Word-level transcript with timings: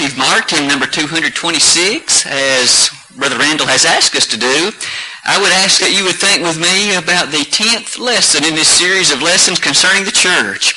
you've 0.00 0.16
marked 0.16 0.50
hymn 0.50 0.66
number 0.66 0.86
226, 0.86 2.24
as 2.26 2.88
Brother 3.18 3.36
Randall 3.36 3.66
has 3.66 3.84
asked 3.84 4.16
us 4.16 4.26
to 4.28 4.40
do, 4.40 4.72
I 5.28 5.36
would 5.36 5.52
ask 5.60 5.76
that 5.84 5.92
you 5.92 6.08
would 6.08 6.16
think 6.16 6.40
with 6.40 6.56
me 6.56 6.96
about 6.96 7.28
the 7.28 7.44
10th 7.44 8.00
lesson 8.00 8.48
in 8.48 8.56
this 8.56 8.72
series 8.72 9.12
of 9.12 9.20
lessons 9.20 9.60
concerning 9.60 10.08
the 10.08 10.16
church. 10.16 10.72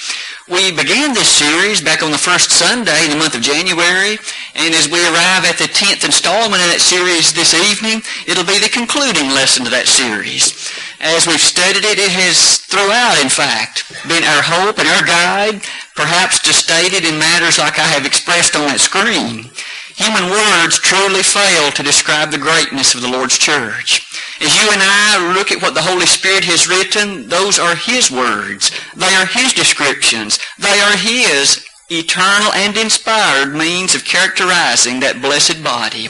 We 0.52 0.76
began 0.76 1.16
this 1.16 1.32
series 1.32 1.80
back 1.80 2.04
on 2.04 2.12
the 2.12 2.20
first 2.20 2.52
Sunday 2.52 3.08
in 3.08 3.12
the 3.12 3.22
month 3.22 3.32
of 3.32 3.40
January, 3.40 4.20
and 4.56 4.74
as 4.74 4.88
we 4.88 5.02
arrive 5.02 5.50
at 5.50 5.58
the 5.58 5.66
10th 5.66 6.06
installment 6.06 6.62
in 6.62 6.70
that 6.70 6.82
series 6.82 7.34
this 7.34 7.58
evening, 7.58 8.06
it'll 8.30 8.46
be 8.46 8.62
the 8.62 8.70
concluding 8.70 9.34
lesson 9.34 9.66
to 9.66 9.72
that 9.74 9.90
series. 9.90 10.54
As 11.02 11.26
we've 11.26 11.42
studied 11.42 11.84
it, 11.84 11.98
it 11.98 12.14
has 12.14 12.62
throughout, 12.70 13.18
in 13.18 13.34
fact, 13.34 13.90
been 14.08 14.24
our 14.24 14.46
hope 14.46 14.78
and 14.78 14.88
our 14.88 15.04
guide, 15.04 15.66
perhaps 15.98 16.40
just 16.40 16.70
stated 16.70 17.02
in 17.02 17.18
matters 17.18 17.58
like 17.58 17.82
I 17.82 17.90
have 17.98 18.06
expressed 18.06 18.56
on 18.56 18.70
that 18.70 18.80
screen. 18.80 19.50
Human 19.98 20.30
words 20.30 20.78
truly 20.78 21.22
fail 21.22 21.70
to 21.72 21.84
describe 21.84 22.32
the 22.32 22.42
greatness 22.42 22.94
of 22.94 23.02
the 23.02 23.10
Lord's 23.10 23.38
church. 23.38 24.06
As 24.42 24.54
you 24.54 24.70
and 24.70 24.82
I 24.82 25.34
look 25.34 25.52
at 25.52 25.62
what 25.62 25.74
the 25.74 25.86
Holy 25.86 26.06
Spirit 26.06 26.46
has 26.46 26.70
written, 26.70 27.30
those 27.30 27.58
are 27.58 27.76
His 27.76 28.10
words. 28.10 28.72
They 28.96 29.14
are 29.18 29.26
His 29.26 29.54
descriptions. 29.54 30.40
They 30.58 30.80
are 30.82 30.98
His 30.98 31.66
eternal 32.00 32.52
and 32.54 32.78
inspired 32.78 33.54
means 33.54 33.96
of 33.96 34.06
characterizing 34.06 35.00
that 35.00 35.22
blessed 35.22 35.64
body. 35.64 36.10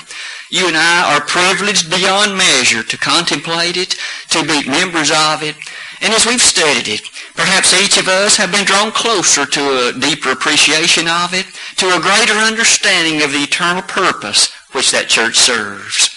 You 0.50 0.68
and 0.68 0.78
I 0.78 1.16
are 1.16 1.26
privileged 1.26 1.90
beyond 1.90 2.38
measure 2.38 2.84
to 2.84 2.98
contemplate 2.98 3.78
it, 3.78 3.96
to 4.30 4.44
be 4.46 4.70
members 4.70 5.10
of 5.10 5.42
it, 5.42 5.56
and 6.02 6.14
as 6.14 6.26
we've 6.26 6.42
studied 6.42 6.88
it, 6.88 7.02
perhaps 7.34 7.74
each 7.74 7.98
of 7.98 8.08
us 8.08 8.36
have 8.38 8.52
been 8.52 8.66
drawn 8.66 8.92
closer 8.92 9.46
to 9.46 9.62
a 9.90 10.00
deeper 10.00 10.32
appreciation 10.32 11.08
of 11.08 11.34
it, 11.34 11.48
to 11.78 11.88
a 11.88 12.02
greater 12.02 12.38
understanding 12.38 13.24
of 13.24 13.32
the 13.32 13.44
eternal 13.44 13.82
purpose 13.84 14.52
which 14.74 14.92
that 14.92 15.08
church 15.08 15.38
serves 15.38 16.14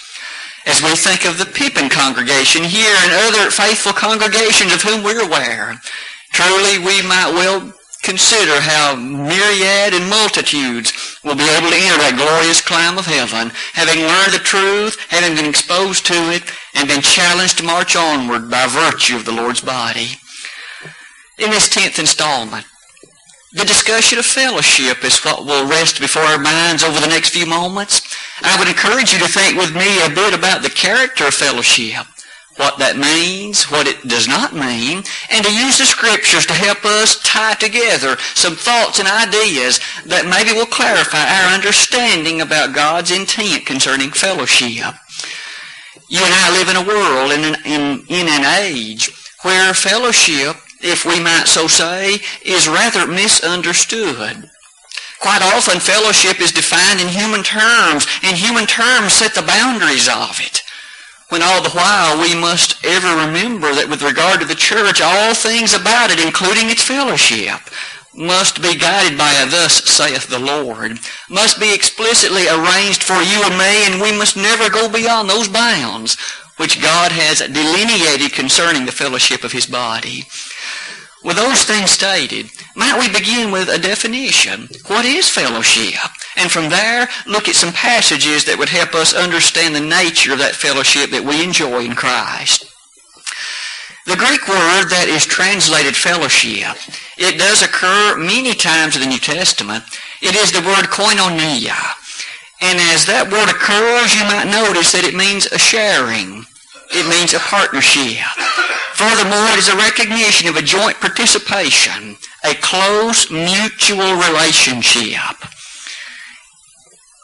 as 0.67 0.83
we 0.83 0.93
think 0.95 1.23
of 1.23 1.39
the 1.39 1.45
Pippin 1.45 1.87
congregation 1.87 2.61
here 2.61 2.93
and 3.07 3.13
other 3.31 3.49
faithful 3.49 3.93
congregations 3.93 4.73
of 4.73 4.81
whom 4.83 5.01
we're 5.01 5.25
aware. 5.25 5.79
Truly, 6.33 6.77
we 6.77 7.01
might 7.07 7.31
well 7.31 7.71
consider 8.07 8.55
how 8.63 8.95
myriad 8.95 9.91
and 9.91 10.07
multitudes 10.09 10.95
will 11.27 11.35
be 11.35 11.43
able 11.59 11.67
to 11.67 11.75
enter 11.75 11.99
that 11.99 12.15
glorious 12.15 12.63
clime 12.63 12.95
of 12.95 13.03
heaven, 13.03 13.51
having 13.75 13.99
learned 13.99 14.31
the 14.31 14.39
truth, 14.39 14.95
having 15.11 15.35
been 15.35 15.51
exposed 15.51 16.07
to 16.07 16.15
it, 16.31 16.47
and 16.73 16.87
been 16.87 17.03
challenged 17.03 17.59
to 17.59 17.67
march 17.67 17.99
onward 17.99 18.49
by 18.49 18.63
virtue 18.71 19.19
of 19.19 19.25
the 19.25 19.35
Lord's 19.35 19.59
body. 19.59 20.15
In 21.37 21.51
this 21.51 21.67
tenth 21.67 21.99
installment, 21.99 22.65
the 23.51 23.67
discussion 23.67 24.19
of 24.19 24.25
fellowship 24.25 25.03
is 25.03 25.19
what 25.19 25.43
will 25.43 25.67
rest 25.67 25.99
before 25.99 26.23
our 26.23 26.39
minds 26.39 26.87
over 26.87 27.03
the 27.03 27.11
next 27.11 27.35
few 27.35 27.45
moments. 27.45 28.07
I 28.41 28.55
would 28.57 28.71
encourage 28.71 29.11
you 29.11 29.19
to 29.19 29.27
think 29.27 29.59
with 29.59 29.75
me 29.75 29.99
a 29.99 30.15
bit 30.15 30.31
about 30.31 30.63
the 30.63 30.71
character 30.71 31.27
of 31.27 31.33
fellowship, 31.33 32.07
what 32.57 32.77
that 32.79 32.97
means, 32.97 33.71
what 33.71 33.87
it 33.87 34.07
does 34.07 34.27
not 34.27 34.53
mean, 34.53 35.03
and 35.29 35.45
to 35.45 35.53
use 35.53 35.77
the 35.77 35.85
scriptures 35.85 36.45
to 36.45 36.53
help 36.53 36.83
us 36.85 37.21
tie 37.23 37.53
together 37.55 38.17
some 38.33 38.55
thoughts 38.55 38.99
and 38.99 39.07
ideas 39.07 39.79
that 40.05 40.29
maybe 40.29 40.57
will 40.57 40.69
clarify 40.69 41.21
our 41.21 41.53
understanding 41.53 42.41
about 42.41 42.75
God's 42.75 43.11
intent 43.11 43.65
concerning 43.65 44.11
fellowship. 44.11 44.93
You 46.09 46.21
and 46.23 46.33
I 46.33 46.57
live 46.57 46.69
in 46.69 46.77
a 46.77 46.87
world, 46.87 47.31
in 47.31 47.43
an, 47.43 47.55
in, 47.65 48.05
in 48.09 48.27
an 48.27 48.45
age, 48.63 49.11
where 49.43 49.73
fellowship 49.73 50.57
if 50.81 51.05
we 51.05 51.19
might 51.19 51.47
so 51.47 51.67
say, 51.67 52.19
is 52.45 52.67
rather 52.67 53.07
misunderstood. 53.07 54.49
Quite 55.19 55.41
often, 55.41 55.79
fellowship 55.79 56.39
is 56.39 56.51
defined 56.51 57.01
in 57.01 57.07
human 57.07 57.43
terms, 57.43 58.05
and 58.23 58.37
human 58.37 58.65
terms 58.65 59.13
set 59.13 59.33
the 59.33 59.41
boundaries 59.41 60.07
of 60.07 60.39
it. 60.39 60.61
When 61.29 61.41
all 61.41 61.61
the 61.61 61.71
while 61.71 62.21
we 62.21 62.33
must 62.33 62.83
ever 62.85 63.27
remember 63.27 63.75
that 63.75 63.89
with 63.89 64.01
regard 64.01 64.39
to 64.39 64.45
the 64.45 64.55
church, 64.55 65.01
all 65.01 65.33
things 65.33 65.73
about 65.73 66.09
it, 66.09 66.23
including 66.23 66.69
its 66.69 66.81
fellowship, 66.81 67.59
must 68.15 68.61
be 68.61 68.75
guided 68.75 69.17
by 69.17 69.33
a 69.33 69.45
thus 69.45 69.83
saith 69.83 70.27
the 70.27 70.39
Lord, 70.39 70.99
must 71.29 71.59
be 71.59 71.73
explicitly 71.73 72.47
arranged 72.47 73.03
for 73.03 73.21
you 73.21 73.43
and 73.43 73.57
me, 73.57 73.85
and 73.85 74.01
we 74.01 74.17
must 74.17 74.37
never 74.37 74.69
go 74.69 74.87
beyond 74.89 75.29
those 75.29 75.49
bounds 75.49 76.17
which 76.57 76.81
God 76.81 77.11
has 77.11 77.39
delineated 77.39 78.33
concerning 78.33 78.85
the 78.85 78.91
fellowship 78.91 79.43
of 79.43 79.51
His 79.51 79.67
body. 79.67 80.25
With 81.27 81.35
those 81.35 81.65
things 81.65 81.91
stated, 81.91 82.49
might 82.73 82.97
we 82.97 83.11
begin 83.11 83.51
with 83.51 83.67
a 83.67 83.77
definition? 83.77 84.69
What 84.87 85.03
is 85.03 85.27
fellowship? 85.27 85.99
And 86.37 86.49
from 86.49 86.69
there, 86.69 87.09
look 87.25 87.49
at 87.49 87.55
some 87.59 87.73
passages 87.73 88.45
that 88.45 88.57
would 88.57 88.69
help 88.69 88.95
us 88.95 89.13
understand 89.13 89.75
the 89.75 89.81
nature 89.83 90.31
of 90.31 90.39
that 90.39 90.55
fellowship 90.55 91.09
that 91.11 91.25
we 91.27 91.43
enjoy 91.43 91.83
in 91.83 91.95
Christ. 91.95 92.71
The 94.05 94.15
Greek 94.15 94.47
word 94.47 94.87
that 94.87 95.11
is 95.11 95.25
translated 95.25 95.97
fellowship, 95.97 96.79
it 97.19 97.37
does 97.37 97.59
occur 97.59 98.15
many 98.15 98.53
times 98.53 98.95
in 98.95 99.01
the 99.01 99.11
New 99.11 99.19
Testament. 99.19 99.83
It 100.21 100.31
is 100.33 100.55
the 100.55 100.63
word 100.63 100.87
koinonia. 100.87 101.75
And 102.63 102.79
as 102.95 103.03
that 103.03 103.27
word 103.27 103.51
occurs, 103.51 104.15
you 104.15 104.23
might 104.31 104.47
notice 104.47 104.95
that 104.95 105.03
it 105.03 105.11
means 105.11 105.43
a 105.51 105.59
sharing. 105.59 106.47
It 106.95 107.03
means 107.11 107.35
a 107.35 107.43
partnership. 107.43 108.23
Furthermore, 108.97 109.45
it 109.53 109.59
is 109.59 109.69
a 109.69 109.77
recognition 109.77 110.49
of 110.49 110.55
a 110.55 110.61
joint 110.63 110.99
participation, 110.99 112.17
a 112.43 112.55
close 112.55 113.29
mutual 113.29 114.17
relationship. 114.17 115.37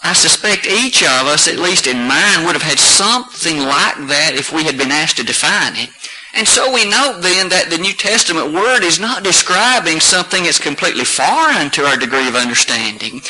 I 0.04 0.14
suspect 0.14 0.68
each 0.68 1.02
of 1.02 1.26
us, 1.26 1.48
at 1.48 1.58
least 1.58 1.88
in 1.88 2.08
mind, 2.08 2.46
would 2.46 2.54
have 2.54 2.62
had 2.62 2.78
something 2.78 3.58
like 3.58 3.98
that 4.06 4.34
if 4.36 4.54
we 4.54 4.66
had 4.66 4.78
been 4.78 4.92
asked 4.92 5.18
to 5.18 5.24
define 5.24 5.74
it. 5.76 5.90
And 6.36 6.48
so 6.48 6.72
we 6.72 6.88
note 6.88 7.22
then 7.22 7.50
that 7.50 7.72
the 7.72 7.80
New 7.80 7.94
Testament 7.94 8.54
word 8.54 8.84
is 8.84 9.00
not 9.00 9.24
describing 9.24 10.00
something 10.00 10.44
that's 10.44 10.60
completely 10.60 11.06
foreign 11.06 11.72
to 11.72 11.86
our 11.86 11.98
degree 11.98 12.28
of 12.28 12.36
understanding, 12.36 13.22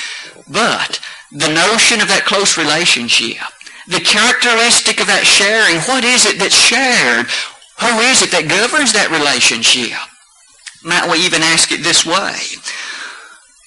but 0.51 0.99
the 1.31 1.47
notion 1.47 2.01
of 2.01 2.11
that 2.11 2.25
close 2.27 2.57
relationship, 2.57 3.39
the 3.87 4.03
characteristic 4.03 4.99
of 4.99 5.07
that 5.07 5.23
sharing, 5.23 5.79
what 5.87 6.03
is 6.03 6.25
it 6.25 6.39
that's 6.39 6.55
shared? 6.55 7.27
Who 7.79 7.99
is 7.99 8.21
it 8.21 8.31
that 8.31 8.47
governs 8.47 8.93
that 8.93 9.11
relationship? 9.11 9.97
Might 10.83 11.09
we 11.09 11.25
even 11.25 11.41
ask 11.41 11.71
it 11.71 11.83
this 11.83 12.05
way? 12.05 12.35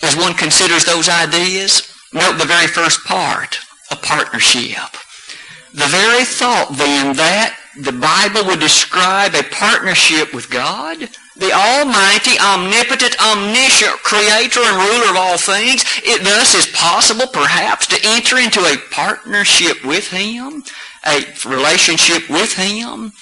As 0.02 0.16
one 0.16 0.34
considers 0.34 0.84
those 0.84 1.08
ideas, 1.08 1.90
note 2.12 2.38
the 2.38 2.44
very 2.44 2.66
first 2.66 3.04
part, 3.04 3.58
a 3.90 3.96
partnership. 3.96 4.92
The 5.72 5.88
very 5.88 6.24
thought 6.24 6.76
then 6.76 7.16
that 7.16 7.58
the 7.76 7.92
Bible 7.92 8.48
would 8.48 8.60
describe 8.60 9.34
a 9.34 9.42
partnership 9.44 10.32
with 10.32 10.50
God, 10.50 11.08
the 11.36 11.52
almighty, 11.52 12.38
omnipotent, 12.40 13.20
omniscient 13.20 14.00
creator 14.02 14.60
and 14.64 14.76
ruler 14.76 15.10
of 15.10 15.16
all 15.16 15.36
things, 15.36 15.84
it 16.02 16.24
thus 16.24 16.54
is 16.54 16.66
possible 16.72 17.26
perhaps 17.26 17.86
to 17.88 18.00
enter 18.04 18.38
into 18.38 18.60
a 18.60 18.80
partnership 18.90 19.84
with 19.84 20.08
Him, 20.08 20.64
a 21.04 21.26
relationship 21.44 22.28
with 22.30 22.54
Him. 22.54 23.12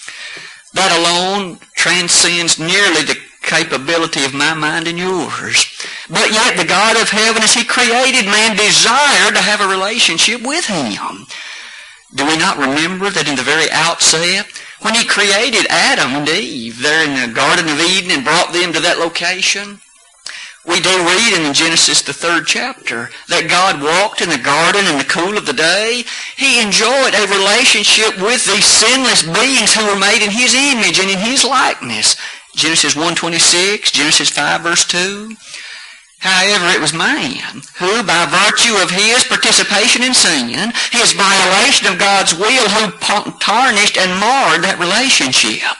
That 0.75 0.91
alone 0.91 1.59
transcends 1.75 2.59
nearly 2.59 3.03
the 3.03 3.19
capability 3.43 4.25
of 4.25 4.35
my 4.35 4.55
mind 4.55 4.89
and 4.89 4.99
yours. 4.99 5.67
But 6.11 6.33
yet 6.33 6.57
the 6.57 6.67
God 6.67 7.01
of 7.01 7.09
heaven, 7.09 7.43
as 7.43 7.55
He 7.55 7.65
created 7.65 8.27
man, 8.27 8.57
desired 8.57 9.35
to 9.35 9.41
have 9.41 9.61
a 9.61 9.69
relationship 9.69 10.43
with 10.43 10.67
Him. 10.67 11.27
Do 12.15 12.27
we 12.27 12.37
not 12.37 12.59
remember 12.59 13.11
that 13.11 13.29
in 13.29 13.37
the 13.37 13.43
very 13.43 13.71
outset, 13.71 14.47
when 14.83 14.95
He 14.95 15.07
created 15.07 15.67
Adam 15.71 16.11
and 16.15 16.29
Eve 16.29 16.83
there 16.83 17.07
in 17.07 17.15
the 17.15 17.35
Garden 17.35 17.69
of 17.69 17.81
Eden 17.81 18.11
and 18.11 18.25
brought 18.25 18.53
them 18.53 18.73
to 18.73 18.81
that 18.81 18.99
location, 18.99 19.81
we 20.67 20.81
do 20.81 20.89
read 20.89 21.37
in 21.37 21.53
Genesis, 21.53 22.01
the 22.01 22.17
third 22.17 22.47
chapter, 22.47 23.11
that 23.29 23.53
God 23.53 23.85
walked 23.85 24.25
in 24.25 24.33
the 24.33 24.41
garden 24.41 24.89
in 24.89 24.97
the 24.97 25.05
cool 25.05 25.37
of 25.37 25.45
the 25.45 25.53
day. 25.53 26.09
He 26.41 26.57
enjoyed 26.57 27.13
a 27.13 27.29
relationship 27.29 28.17
with 28.17 28.49
these 28.49 28.65
sinless 28.65 29.29
beings 29.29 29.77
who 29.77 29.85
were 29.85 30.01
made 30.01 30.25
in 30.25 30.33
His 30.33 30.57
image 30.57 30.97
and 30.97 31.13
in 31.13 31.21
His 31.21 31.45
likeness. 31.45 32.17
Genesis 32.57 32.95
1.26, 32.97 33.93
Genesis 33.93 34.31
5 34.31 34.63
verse 34.63 34.89
2. 34.89 35.37
However, 36.25 36.73
it 36.73 36.81
was 36.81 36.97
man 36.97 37.61
who, 37.77 38.01
by 38.01 38.25
virtue 38.25 38.81
of 38.81 38.89
his 38.89 39.29
participation 39.29 40.01
in 40.01 40.17
sin, 40.17 40.73
his 40.89 41.13
violation 41.13 41.93
of 41.93 42.01
God's 42.01 42.33
will, 42.33 42.65
who 42.73 42.97
tarnished 43.37 44.01
and 44.01 44.17
marred 44.17 44.65
that 44.65 44.81
relationship. 44.81 45.77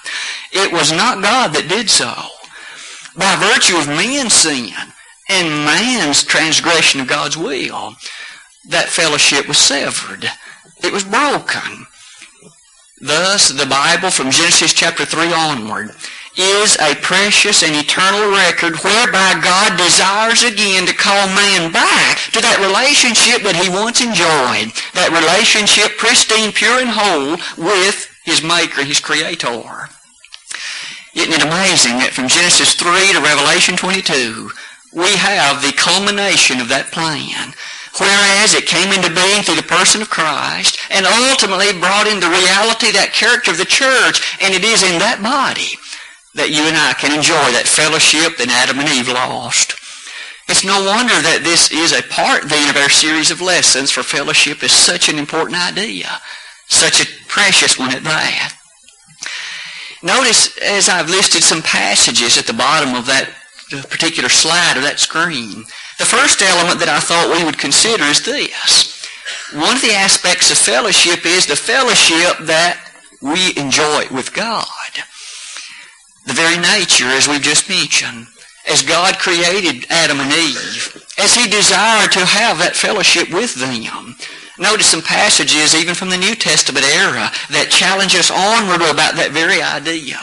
It 0.53 0.69
was 0.71 0.93
not 0.93 1.25
God 1.25 1.57
that 1.57 1.73
did 1.73 1.89
so 1.89 2.34
by 3.17 3.37
virtue 3.37 3.77
of 3.77 3.87
man's 3.87 4.33
sin 4.33 4.71
and 5.29 5.65
man's 5.65 6.25
transgression 6.25 7.01
of 7.01 7.09
God's 7.09 7.37
will, 7.37 7.95
that 8.69 8.89
fellowship 8.89 9.49
was 9.49 9.59
severed. 9.59 10.29
It 10.83 10.93
was 10.93 11.05
broken. 11.05 11.87
Thus, 13.01 13.49
the 13.51 13.67
Bible 13.67 14.11
from 14.11 14.31
Genesis 14.31 14.73
chapter 14.73 15.05
3 15.05 15.33
onward 15.33 15.91
is 16.37 16.77
a 16.81 16.95
precious 16.97 17.63
and 17.63 17.77
eternal 17.77 18.31
record 18.31 18.75
whereby 18.83 19.39
God 19.43 19.77
desires 19.77 20.43
again 20.43 20.87
to 20.87 20.95
call 20.95 21.27
man 21.29 21.71
back 21.71 22.19
to 22.33 22.41
that 22.41 22.59
relationship 22.59 23.43
that 23.43 23.55
he 23.55 23.69
once 23.69 24.01
enjoyed, 24.01 24.75
that 24.95 25.15
relationship 25.15 25.97
pristine, 25.97 26.51
pure, 26.51 26.81
and 26.81 26.91
whole 26.91 27.39
with 27.57 28.11
his 28.25 28.43
Maker, 28.43 28.83
his 28.83 29.01
Creator. 29.01 29.91
Isn't 31.15 31.33
it 31.33 31.47
amazing 31.47 32.03
that 32.03 32.11
from 32.11 32.27
Genesis 32.27 32.75
3 32.75 33.15
to 33.15 33.23
Revelation 33.23 33.79
22, 33.79 34.51
we 34.95 35.15
have 35.15 35.63
the 35.63 35.75
culmination 35.79 36.59
of 36.59 36.69
that 36.69 36.91
plan. 36.91 37.55
Whereas 37.99 38.55
it 38.55 38.67
came 38.67 38.91
into 38.91 39.15
being 39.15 39.47
through 39.47 39.63
the 39.63 39.71
person 39.71 40.03
of 40.03 40.11
Christ 40.11 40.83
and 40.91 41.07
ultimately 41.07 41.71
brought 41.79 42.11
into 42.11 42.27
reality 42.27 42.91
that 42.91 43.15
character 43.15 43.55
of 43.55 43.59
the 43.59 43.71
church. 43.71 44.39
And 44.43 44.51
it 44.51 44.67
is 44.67 44.83
in 44.83 44.99
that 44.99 45.23
body 45.23 45.79
that 46.35 46.51
you 46.51 46.67
and 46.67 46.75
I 46.75 46.99
can 46.99 47.15
enjoy 47.15 47.55
that 47.55 47.71
fellowship 47.71 48.35
that 48.43 48.51
Adam 48.51 48.83
and 48.83 48.91
Eve 48.91 49.15
lost. 49.15 49.79
It's 50.51 50.67
no 50.67 50.83
wonder 50.83 51.15
that 51.15 51.47
this 51.47 51.71
is 51.71 51.95
a 51.95 52.03
part 52.11 52.51
then 52.51 52.69
of 52.69 52.77
our 52.77 52.91
series 52.91 53.31
of 53.31 53.41
lessons 53.41 53.95
for 53.95 54.03
fellowship 54.03 54.63
is 54.67 54.73
such 54.73 55.09
an 55.09 55.19
important 55.19 55.57
idea. 55.57 56.11
Such 56.67 57.01
a 57.01 57.11
precious 57.29 57.79
one 57.79 57.95
at 57.95 58.03
that. 58.03 58.59
Notice 60.05 60.59
as 60.59 60.91
I've 60.91 61.09
listed 61.09 61.43
some 61.43 61.63
passages 61.63 62.37
at 62.37 62.45
the 62.45 62.53
bottom 62.53 62.95
of 62.95 63.07
that 63.07 63.33
particular 63.89 64.29
slide 64.29 64.77
or 64.77 64.83
that 64.83 65.01
screen, 65.01 65.65
the 65.97 66.05
first 66.05 66.43
element 66.43 66.79
that 66.81 66.93
I 66.93 67.01
thought 67.01 67.33
we 67.33 67.43
would 67.43 67.57
consider 67.57 68.05
is 68.05 68.23
this. 68.23 69.09
One 69.55 69.77
of 69.77 69.81
the 69.81 69.97
aspects 69.97 70.51
of 70.51 70.59
fellowship 70.59 71.25
is 71.25 71.47
the 71.47 71.57
fellowship 71.57 72.37
that 72.45 72.85
we 73.23 73.57
enjoy 73.57 74.05
with 74.13 74.35
God. 74.35 74.69
The 76.27 76.37
very 76.37 76.61
nature, 76.61 77.09
as 77.09 77.27
we've 77.27 77.41
just 77.41 77.71
mentioned, 77.73 78.27
as 78.69 78.83
God 78.83 79.17
created 79.19 79.87
Adam 79.89 80.21
and 80.21 80.33
Eve, 80.33 81.01
as 81.17 81.35
He 81.35 81.49
desired 81.49 82.13
to 82.13 82.29
have 82.29 82.59
that 82.59 82.77
fellowship 82.77 83.33
with 83.33 83.55
them. 83.55 84.17
Notice 84.59 84.87
some 84.87 85.03
passages, 85.03 85.75
even 85.75 85.95
from 85.95 86.11
the 86.11 86.17
New 86.17 86.35
Testament 86.35 86.87
era, 86.87 87.31
that 87.51 87.75
challenge 87.75 88.15
us 88.15 88.31
onward 88.31 88.87
about 88.87 89.19
that 89.19 89.35
very 89.35 89.59
idea. 89.61 90.19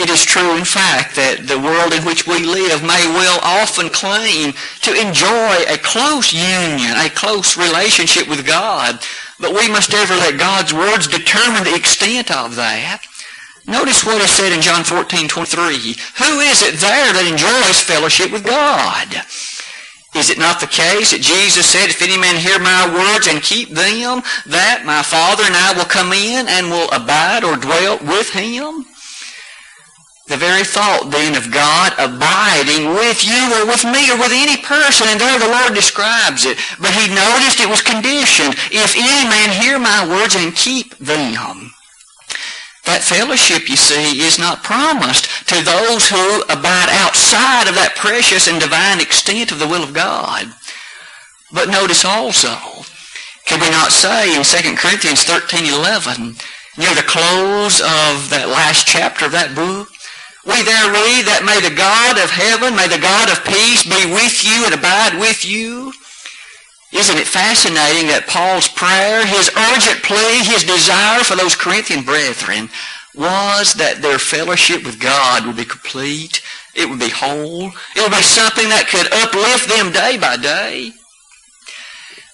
It 0.00 0.08
is 0.08 0.24
true, 0.24 0.56
in 0.56 0.64
fact, 0.64 1.14
that 1.16 1.44
the 1.44 1.60
world 1.60 1.92
in 1.92 2.06
which 2.08 2.24
we 2.26 2.40
live 2.40 2.80
may 2.80 3.04
well 3.12 3.36
often 3.42 3.90
claim 3.92 4.56
to 4.80 4.96
enjoy 4.96 5.60
a 5.68 5.76
close 5.76 6.32
union, 6.32 6.96
a 6.96 7.12
close 7.12 7.60
relationship 7.60 8.24
with 8.24 8.46
God, 8.46 8.96
but 9.36 9.52
we 9.52 9.68
must 9.68 9.92
ever 9.92 10.14
let 10.14 10.40
God's 10.40 10.72
words 10.72 11.04
determine 11.04 11.64
the 11.64 11.76
extent 11.76 12.30
of 12.30 12.56
that. 12.56 13.04
Notice 13.66 14.04
what 14.04 14.22
is 14.22 14.30
said 14.30 14.56
in 14.56 14.62
John 14.62 14.84
14, 14.84 15.28
23. 15.28 16.00
Who 16.16 16.40
is 16.48 16.64
it 16.64 16.80
there 16.80 17.12
that 17.12 17.28
enjoys 17.28 17.84
fellowship 17.84 18.32
with 18.32 18.46
God? 18.46 19.20
Is 20.14 20.28
it 20.28 20.38
not 20.38 20.58
the 20.58 20.66
case 20.66 21.12
that 21.12 21.22
Jesus 21.22 21.70
said, 21.70 21.86
If 21.86 22.02
any 22.02 22.18
man 22.18 22.34
hear 22.34 22.58
my 22.58 22.90
words 22.90 23.30
and 23.30 23.42
keep 23.42 23.70
them, 23.70 24.26
that 24.50 24.82
my 24.82 25.02
Father 25.06 25.46
and 25.46 25.54
I 25.54 25.70
will 25.72 25.86
come 25.86 26.10
in 26.12 26.50
and 26.50 26.66
will 26.66 26.90
abide 26.90 27.46
or 27.46 27.54
dwell 27.54 27.98
with 28.02 28.30
him? 28.30 28.90
The 30.26 30.36
very 30.36 30.62
thought 30.62 31.10
then 31.10 31.34
of 31.34 31.50
God 31.50 31.94
abiding 31.98 32.90
with 32.94 33.22
you 33.22 33.38
or 33.54 33.66
with 33.66 33.82
me 33.86 34.10
or 34.10 34.18
with 34.18 34.34
any 34.34 34.58
person, 34.62 35.06
and 35.10 35.18
there 35.18 35.38
the 35.38 35.50
Lord 35.50 35.74
describes 35.74 36.46
it. 36.46 36.58
But 36.82 36.94
he 36.94 37.10
noticed 37.10 37.58
it 37.58 37.70
was 37.70 37.82
conditioned. 37.82 38.54
If 38.70 38.94
any 38.98 39.26
man 39.30 39.50
hear 39.50 39.78
my 39.78 40.06
words 40.06 40.34
and 40.34 40.54
keep 40.54 40.98
them. 40.98 41.70
That 42.84 43.02
fellowship, 43.02 43.68
you 43.68 43.76
see, 43.76 44.20
is 44.20 44.38
not 44.38 44.64
promised 44.64 45.48
to 45.48 45.62
those 45.62 46.08
who 46.08 46.42
abide 46.48 46.88
outside 46.90 47.68
of 47.68 47.76
that 47.76 47.94
precious 47.96 48.48
and 48.48 48.60
divine 48.60 49.00
extent 49.00 49.52
of 49.52 49.58
the 49.58 49.68
will 49.68 49.84
of 49.84 49.92
God. 49.92 50.48
But 51.52 51.68
notice 51.68 52.04
also, 52.04 52.56
can 53.46 53.60
we 53.60 53.70
not 53.70 53.92
say 53.92 54.34
in 54.34 54.44
2 54.44 54.76
Corinthians 54.76 55.24
13, 55.24 55.66
11, 55.66 56.36
near 56.78 56.94
the 56.94 57.06
close 57.06 57.80
of 57.80 58.30
that 58.30 58.48
last 58.48 58.86
chapter 58.86 59.26
of 59.26 59.32
that 59.32 59.54
book, 59.54 59.88
we 60.46 60.56
there 60.64 60.88
read 60.88 61.28
that 61.28 61.44
may 61.44 61.60
the 61.60 61.74
God 61.74 62.16
of 62.16 62.32
heaven, 62.32 62.72
may 62.72 62.88
the 62.88 63.02
God 63.02 63.28
of 63.28 63.44
peace 63.44 63.84
be 63.84 64.08
with 64.08 64.40
you 64.40 64.64
and 64.64 64.72
abide 64.72 65.20
with 65.20 65.44
you. 65.44 65.92
Isn't 66.92 67.18
it 67.18 67.26
fascinating 67.26 68.08
that 68.08 68.26
Paul's 68.26 68.66
prayer, 68.66 69.24
his 69.24 69.50
urgent 69.54 70.02
plea, 70.02 70.42
his 70.42 70.64
desire 70.64 71.22
for 71.22 71.36
those 71.36 71.54
Corinthian 71.54 72.02
brethren 72.02 72.68
was 73.14 73.74
that 73.74 74.02
their 74.02 74.18
fellowship 74.18 74.84
with 74.84 75.00
God 75.00 75.46
would 75.46 75.56
be 75.56 75.64
complete, 75.64 76.42
it 76.74 76.88
would 76.88 76.98
be 76.98 77.10
whole, 77.10 77.70
it 77.94 78.00
would 78.02 78.10
be 78.10 78.22
something 78.22 78.68
that 78.68 78.88
could 78.88 79.06
uplift 79.12 79.68
them 79.68 79.92
day 79.92 80.18
by 80.18 80.36
day. 80.36 80.92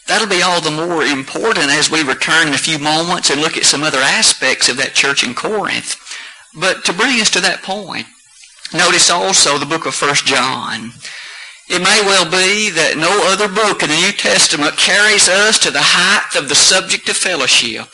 That'll 0.06 0.29
be 0.29 0.43
all 0.43 0.61
the 0.61 0.70
more 0.70 1.02
important 1.02 1.70
as 1.70 1.91
we 1.91 2.02
return 2.02 2.49
in 2.49 2.55
a 2.55 2.59
few 2.59 2.79
moments 2.79 3.31
and 3.31 3.41
look 3.41 3.56
at 3.56 3.64
some 3.64 3.82
other 3.82 3.99
aspects 3.99 4.69
of 4.69 4.76
that 4.76 4.94
church 4.94 5.25
in 5.25 5.35
Corinth. 5.35 5.97
But 6.55 6.85
to 6.85 6.93
bring 6.93 7.20
us 7.20 7.31
to 7.32 7.41
that 7.41 7.62
point, 7.62 8.06
notice 8.73 9.11
also 9.11 9.59
the 9.59 9.67
book 9.67 9.85
of 9.85 10.00
1 10.00 10.14
John. 10.25 10.93
It 11.69 11.83
may 11.83 12.01
well 12.07 12.31
be 12.31 12.71
that 12.71 12.95
no 12.97 13.11
other 13.27 13.49
book 13.49 13.83
in 13.83 13.91
the 13.91 13.97
New 13.97 14.13
Testament 14.13 14.77
carries 14.77 15.29
us 15.29 15.59
to 15.61 15.71
the 15.71 15.83
height 15.83 16.39
of 16.39 16.49
the 16.49 16.55
subject 16.55 17.09
of 17.09 17.17
fellowship 17.17 17.89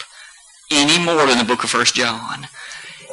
any 0.71 1.03
more 1.03 1.27
than 1.27 1.39
the 1.39 1.49
book 1.49 1.65
of 1.65 1.73
1 1.73 1.97
John. 1.97 2.49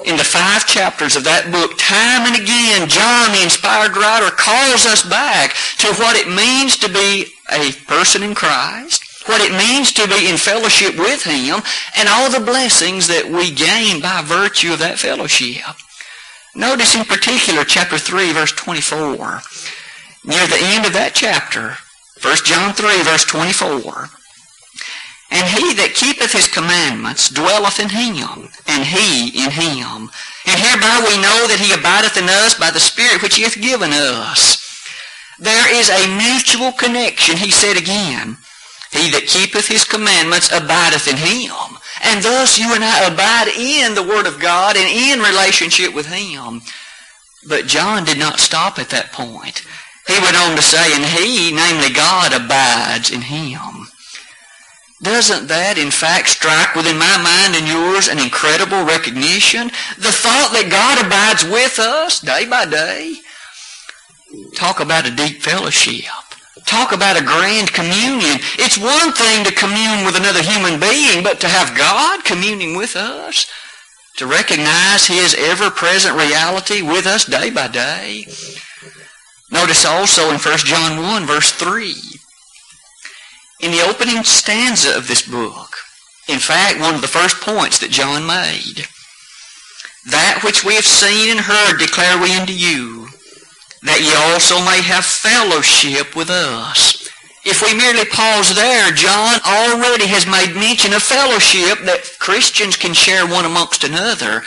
In 0.05 0.15
the 0.15 0.23
five 0.23 0.67
chapters 0.67 1.15
of 1.15 1.23
that 1.23 1.51
book, 1.51 1.75
time 1.79 2.27
and 2.27 2.35
again, 2.35 2.87
John, 2.87 3.31
the 3.31 3.43
inspired 3.43 3.95
writer, 3.95 4.31
calls 4.31 4.85
us 4.85 5.03
back 5.03 5.55
to 5.79 5.87
what 5.95 6.15
it 6.15 6.27
means 6.27 6.75
to 6.77 6.87
be 6.87 7.27
a 7.51 7.71
person 7.87 8.23
in 8.23 8.35
Christ, 8.35 9.03
what 9.27 9.41
it 9.41 9.51
means 9.51 9.91
to 9.93 10.07
be 10.07 10.27
in 10.27 10.35
fellowship 10.35 10.95
with 10.95 11.23
Him, 11.23 11.59
and 11.95 12.07
all 12.07 12.31
the 12.31 12.43
blessings 12.43 13.07
that 13.07 13.27
we 13.27 13.51
gain 13.51 13.99
by 13.99 14.23
virtue 14.23 14.71
of 14.71 14.79
that 14.79 14.99
fellowship. 14.99 15.75
Notice 16.55 16.95
in 16.95 17.03
particular 17.03 17.63
chapter 17.63 17.97
3, 17.97 18.31
verse 18.31 18.53
24 18.53 19.41
near 20.23 20.45
the 20.47 20.59
end 20.59 20.85
of 20.85 20.93
that 20.93 21.11
chapter, 21.13 21.77
1 22.21 22.35
John 22.43 22.73
3, 22.73 23.03
verse 23.03 23.23
24, 23.25 24.09
And 25.31 25.47
he 25.47 25.73
that 25.79 25.95
keepeth 25.95 26.33
his 26.33 26.47
commandments 26.47 27.29
dwelleth 27.29 27.79
in 27.79 27.89
him, 27.89 28.49
and 28.67 28.83
he 28.83 29.31
in 29.31 29.51
him. 29.51 30.11
And 30.45 30.57
hereby 30.59 30.99
we 31.07 31.15
know 31.21 31.47
that 31.47 31.61
he 31.63 31.71
abideth 31.71 32.17
in 32.17 32.27
us 32.27 32.57
by 32.57 32.71
the 32.71 32.79
Spirit 32.79 33.21
which 33.21 33.35
he 33.35 33.43
hath 33.43 33.61
given 33.61 33.91
us. 33.93 34.59
There 35.39 35.71
is 35.73 35.89
a 35.89 36.11
mutual 36.19 36.73
connection, 36.73 37.37
he 37.37 37.51
said 37.51 37.77
again. 37.77 38.37
He 38.91 39.09
that 39.11 39.27
keepeth 39.27 39.67
his 39.67 39.85
commandments 39.85 40.51
abideth 40.51 41.07
in 41.07 41.15
him. 41.15 41.79
And 42.03 42.23
thus 42.23 42.57
you 42.59 42.73
and 42.73 42.83
I 42.83 43.07
abide 43.07 43.47
in 43.55 43.95
the 43.95 44.03
Word 44.03 44.27
of 44.27 44.39
God 44.39 44.75
and 44.75 44.87
in 44.87 45.19
relationship 45.19 45.93
with 45.93 46.07
him. 46.07 46.61
But 47.47 47.67
John 47.67 48.03
did 48.03 48.17
not 48.17 48.39
stop 48.39 48.79
at 48.79 48.89
that 48.89 49.13
point. 49.13 49.63
He 50.09 50.17
went 50.25 50.35
on 50.35 50.55
to 50.55 50.61
say, 50.61 50.89
and 50.97 51.05
he, 51.05 51.53
namely 51.53 51.93
God, 51.93 52.33
abides 52.33 53.11
in 53.11 53.21
him. 53.21 53.85
Doesn't 55.01 55.47
that, 55.47 55.77
in 55.77 55.91
fact, 55.91 56.27
strike 56.27 56.75
within 56.75 56.97
my 56.97 57.15
mind 57.21 57.55
and 57.55 57.69
yours 57.69 58.09
an 58.09 58.17
incredible 58.17 58.83
recognition? 58.83 59.69
The 60.01 60.11
thought 60.11 60.51
that 60.51 60.73
God 60.73 60.99
abides 61.05 61.45
with 61.45 61.77
us 61.77 62.19
day 62.19 62.49
by 62.49 62.65
day. 62.65 63.15
Talk 64.55 64.81
about 64.81 65.07
a 65.07 65.15
deep 65.15 65.41
fellowship. 65.41 66.09
Talk 66.65 66.91
about 66.91 67.21
a 67.21 67.23
grand 67.23 67.71
communion. 67.71 68.41
It's 68.57 68.77
one 68.77 69.13
thing 69.13 69.45
to 69.45 69.53
commune 69.53 70.05
with 70.05 70.17
another 70.17 70.41
human 70.43 70.79
being, 70.79 71.23
but 71.23 71.39
to 71.41 71.47
have 71.47 71.77
God 71.77 72.25
communing 72.25 72.75
with 72.75 72.95
us, 72.95 73.49
to 74.17 74.27
recognize 74.27 75.07
His 75.07 75.33
ever-present 75.37 76.17
reality 76.17 76.81
with 76.81 77.05
us 77.05 77.25
day 77.25 77.49
by 77.49 77.69
day. 77.69 78.27
Notice 79.51 79.85
also 79.85 80.29
in 80.29 80.37
1 80.37 80.57
John 80.59 81.01
1, 81.01 81.25
verse 81.25 81.51
3, 81.51 81.95
in 83.61 83.71
the 83.71 83.81
opening 83.81 84.23
stanza 84.23 84.95
of 84.95 85.07
this 85.07 85.27
book, 85.27 85.75
in 86.27 86.39
fact, 86.39 86.79
one 86.79 86.95
of 86.95 87.01
the 87.01 87.07
first 87.07 87.41
points 87.41 87.79
that 87.79 87.89
John 87.89 88.25
made, 88.27 88.85
that 90.11 90.41
which 90.43 90.63
we 90.63 90.75
have 90.75 90.85
seen 90.85 91.31
and 91.31 91.39
heard 91.39 91.79
declare 91.79 92.21
we 92.21 92.37
unto 92.37 92.53
you, 92.53 93.07
that 93.83 94.01
ye 94.01 94.13
also 94.13 94.59
may 94.59 94.81
have 94.81 95.05
fellowship 95.05 96.15
with 96.15 96.29
us. 96.29 97.09
If 97.45 97.63
we 97.63 97.73
merely 97.73 98.05
pause 98.05 98.53
there, 98.53 98.91
John 98.91 99.39
already 99.47 100.05
has 100.07 100.27
made 100.27 100.53
mention 100.53 100.93
of 100.93 101.01
fellowship 101.01 101.79
that 101.85 102.19
Christians 102.19 102.77
can 102.77 102.93
share 102.93 103.25
one 103.25 103.45
amongst 103.45 103.83
another, 103.83 104.43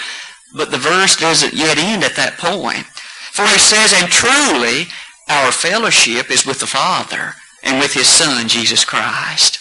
but 0.54 0.70
the 0.70 0.78
verse 0.78 1.16
doesn't 1.16 1.54
yet 1.54 1.78
end 1.78 2.04
at 2.04 2.16
that 2.16 2.38
point. 2.38 2.86
For 3.32 3.46
he 3.46 3.58
says, 3.58 3.94
and 3.96 4.10
truly 4.10 4.88
our 5.28 5.50
fellowship 5.50 6.30
is 6.30 6.44
with 6.44 6.60
the 6.60 6.66
Father 6.66 7.32
and 7.62 7.80
with 7.80 7.94
his 7.94 8.06
Son, 8.06 8.46
Jesus 8.46 8.84
Christ. 8.84 9.58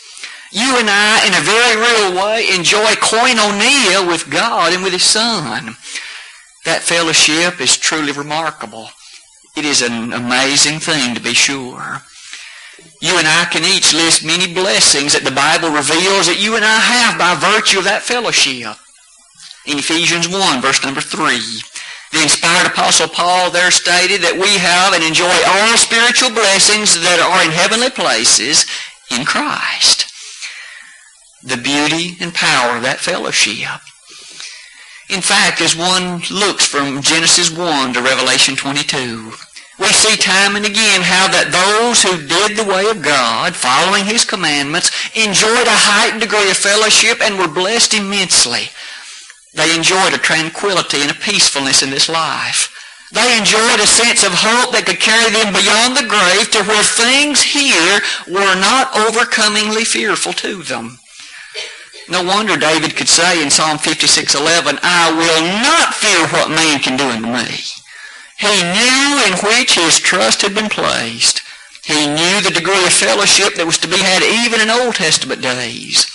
You 0.51 0.77
and 0.77 0.89
I, 0.89 1.25
in 1.25 1.33
a 1.33 1.47
very 1.47 1.79
real 1.79 2.21
way, 2.21 2.53
enjoy 2.53 2.99
koinonia 2.99 4.05
with 4.05 4.29
God 4.29 4.73
and 4.73 4.83
with 4.83 4.91
his 4.91 5.03
Son. 5.03 5.77
That 6.65 6.81
fellowship 6.81 7.61
is 7.61 7.77
truly 7.77 8.11
remarkable. 8.11 8.89
It 9.55 9.63
is 9.63 9.81
an 9.81 10.11
amazing 10.11 10.79
thing 10.79 11.15
to 11.15 11.21
be 11.21 11.33
sure. 11.33 12.01
You 13.01 13.17
and 13.17 13.27
I 13.27 13.47
can 13.49 13.63
each 13.63 13.93
list 13.93 14.25
many 14.25 14.53
blessings 14.53 15.13
that 15.13 15.23
the 15.23 15.31
Bible 15.31 15.69
reveals 15.69 16.27
that 16.27 16.43
you 16.43 16.57
and 16.57 16.65
I 16.65 16.79
have 16.79 17.17
by 17.17 17.35
virtue 17.35 17.79
of 17.79 17.85
that 17.85 18.03
fellowship. 18.03 18.75
In 19.65 19.79
Ephesians 19.79 20.27
1, 20.27 20.61
verse 20.61 20.83
number 20.83 21.01
3, 21.01 21.39
the 22.11 22.21
inspired 22.21 22.67
apostle 22.67 23.07
Paul 23.07 23.51
there 23.51 23.71
stated 23.71 24.21
that 24.21 24.35
we 24.35 24.59
have 24.59 24.93
and 24.93 25.03
enjoy 25.03 25.31
all 25.47 25.77
spiritual 25.79 26.29
blessings 26.29 26.99
that 26.99 27.23
are 27.23 27.43
in 27.43 27.51
heavenly 27.51 27.89
places 27.89 28.65
in 29.09 29.23
Christ. 29.23 30.11
The 31.43 31.57
beauty 31.57 32.17
and 32.19 32.33
power 32.33 32.77
of 32.77 32.83
that 32.83 32.99
fellowship. 32.99 33.79
In 35.09 35.21
fact, 35.21 35.59
as 35.59 35.75
one 35.75 36.23
looks 36.31 36.65
from 36.65 37.01
Genesis 37.01 37.49
1 37.49 37.93
to 37.93 38.01
Revelation 38.01 38.55
22, 38.55 39.31
we 39.79 39.87
see 39.87 40.15
time 40.15 40.55
and 40.55 40.65
again 40.65 41.01
how 41.01 41.27
that 41.31 41.49
those 41.49 42.03
who 42.03 42.15
did 42.27 42.55
the 42.55 42.69
way 42.69 42.87
of 42.91 43.01
God, 43.01 43.55
following 43.55 44.05
His 44.05 44.23
commandments, 44.23 44.91
enjoyed 45.15 45.67
a 45.67 45.83
heightened 45.89 46.21
degree 46.21 46.51
of 46.51 46.57
fellowship 46.57 47.19
and 47.19 47.39
were 47.39 47.47
blessed 47.47 47.95
immensely. 47.95 48.69
They 49.53 49.75
enjoyed 49.75 50.13
a 50.13 50.17
tranquility 50.17 51.01
and 51.01 51.11
a 51.11 51.15
peacefulness 51.15 51.83
in 51.83 51.89
this 51.89 52.07
life. 52.07 52.71
They 53.11 53.37
enjoyed 53.37 53.79
a 53.81 53.87
sense 53.87 54.23
of 54.23 54.31
hope 54.31 54.71
that 54.71 54.85
could 54.87 55.03
carry 55.03 55.27
them 55.35 55.51
beyond 55.51 55.99
the 55.99 56.07
grave 56.07 56.47
to 56.55 56.63
where 56.63 56.83
things 56.83 57.43
here 57.43 57.99
were 58.31 58.55
not 58.55 58.95
overcomingly 58.95 59.83
fearful 59.83 60.31
to 60.39 60.63
them. 60.63 60.97
No 62.07 62.23
wonder 62.23 62.55
David 62.55 62.95
could 62.95 63.09
say 63.09 63.43
in 63.43 63.51
Psalm 63.51 63.77
56:11, 63.77 64.79
I 64.81 65.11
will 65.11 65.43
not 65.59 65.95
fear 65.95 66.27
what 66.27 66.49
man 66.49 66.79
can 66.79 66.95
do 66.95 67.03
unto 67.03 67.27
me. 67.27 67.63
He 68.37 68.63
knew 68.63 69.21
in 69.27 69.33
which 69.43 69.75
his 69.75 69.99
trust 69.99 70.41
had 70.41 70.55
been 70.55 70.69
placed. 70.69 71.41
He 71.83 72.07
knew 72.07 72.41
the 72.41 72.51
degree 72.51 72.85
of 72.85 72.93
fellowship 72.93 73.55
that 73.55 73.65
was 73.65 73.77
to 73.79 73.87
be 73.87 73.97
had 73.97 74.23
even 74.23 74.61
in 74.61 74.69
Old 74.69 74.95
Testament 74.95 75.41
days. 75.41 76.07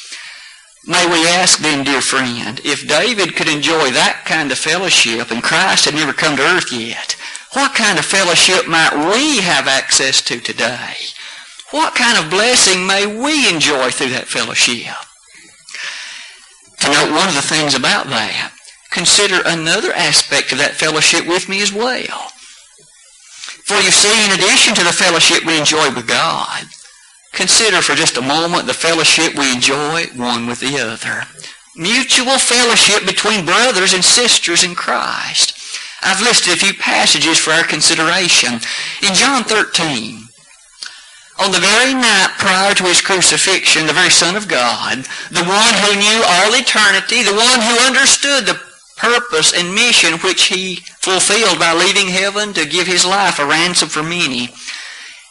May 0.87 1.05
we 1.11 1.27
ask 1.27 1.59
then, 1.59 1.83
dear 1.83 2.01
friend, 2.01 2.61
if 2.65 2.87
David 2.87 3.35
could 3.35 3.49
enjoy 3.49 3.91
that 3.91 4.23
kind 4.25 4.53
of 4.53 4.59
fellowship 4.59 5.33
and 5.33 5.43
Christ 5.43 5.85
had 5.85 5.95
never 5.95 6.13
come 6.13 6.37
to 6.37 6.43
earth 6.43 6.73
yet, 6.73 7.17
what 7.55 7.75
kind 7.75 7.99
of 7.99 8.05
fellowship 8.05 8.69
might 8.69 8.95
we 8.95 9.39
have 9.43 9.67
access 9.67 10.23
to 10.23 10.39
today? 10.39 10.95
What 11.73 11.97
kind 11.97 12.17
of 12.23 12.31
blessing 12.31 12.87
may 12.87 13.05
we 13.05 13.53
enjoy 13.53 13.91
through 13.91 14.11
that 14.11 14.29
fellowship? 14.29 14.95
To 16.81 16.89
note 16.89 17.11
one 17.11 17.29
of 17.29 17.35
the 17.35 17.43
things 17.43 17.75
about 17.75 18.07
that, 18.07 18.53
consider 18.91 19.43
another 19.45 19.93
aspect 19.93 20.53
of 20.53 20.59
that 20.59 20.79
fellowship 20.79 21.27
with 21.27 21.49
me 21.49 21.63
as 21.63 21.73
well. 21.73 22.31
For 23.67 23.75
you 23.83 23.91
see, 23.91 24.25
in 24.25 24.39
addition 24.39 24.77
to 24.77 24.85
the 24.85 24.93
fellowship 24.93 25.45
we 25.45 25.59
enjoy 25.59 25.91
with 25.91 26.07
God, 26.07 26.67
consider 27.37 27.83
for 27.83 27.95
just 27.95 28.17
a 28.17 28.23
moment 28.23 28.67
the 28.67 28.75
fellowship 28.75 29.37
we 29.37 29.53
enjoy 29.53 30.07
one 30.17 30.47
with 30.47 30.59
the 30.61 30.81
other. 30.81 31.23
Mutual 31.77 32.39
fellowship 32.39 33.07
between 33.07 33.45
brothers 33.45 33.93
and 33.93 34.03
sisters 34.03 34.65
in 34.65 34.75
Christ. 34.75 35.53
I've 36.03 36.23
listed 36.23 36.55
a 36.55 36.57
few 36.57 36.73
passages 36.73 37.39
for 37.39 37.53
our 37.53 37.65
consideration. 37.65 38.55
In 39.03 39.13
John 39.13 39.45
13, 39.45 40.27
on 41.39 41.53
the 41.53 41.61
very 41.61 41.93
night 41.93 42.33
prior 42.39 42.75
to 42.75 42.85
his 42.85 43.03
crucifixion, 43.03 43.87
the 43.87 43.93
very 43.93 44.11
Son 44.11 44.37
of 44.37 44.49
God, 44.49 45.05
the 45.31 45.45
one 45.45 45.75
who 45.85 46.01
knew 46.01 46.21
all 46.25 46.57
eternity, 46.57 47.23
the 47.23 47.37
one 47.37 47.61
who 47.61 47.85
understood 47.85 48.47
the 48.47 48.61
purpose 48.97 49.53
and 49.53 49.75
mission 49.75 50.19
which 50.21 50.45
he 50.45 50.77
fulfilled 51.05 51.59
by 51.59 51.75
leaving 51.75 52.09
heaven 52.09 52.55
to 52.55 52.65
give 52.65 52.87
his 52.87 53.05
life 53.05 53.39
a 53.39 53.45
ransom 53.45 53.89
for 53.89 54.03
many. 54.03 54.49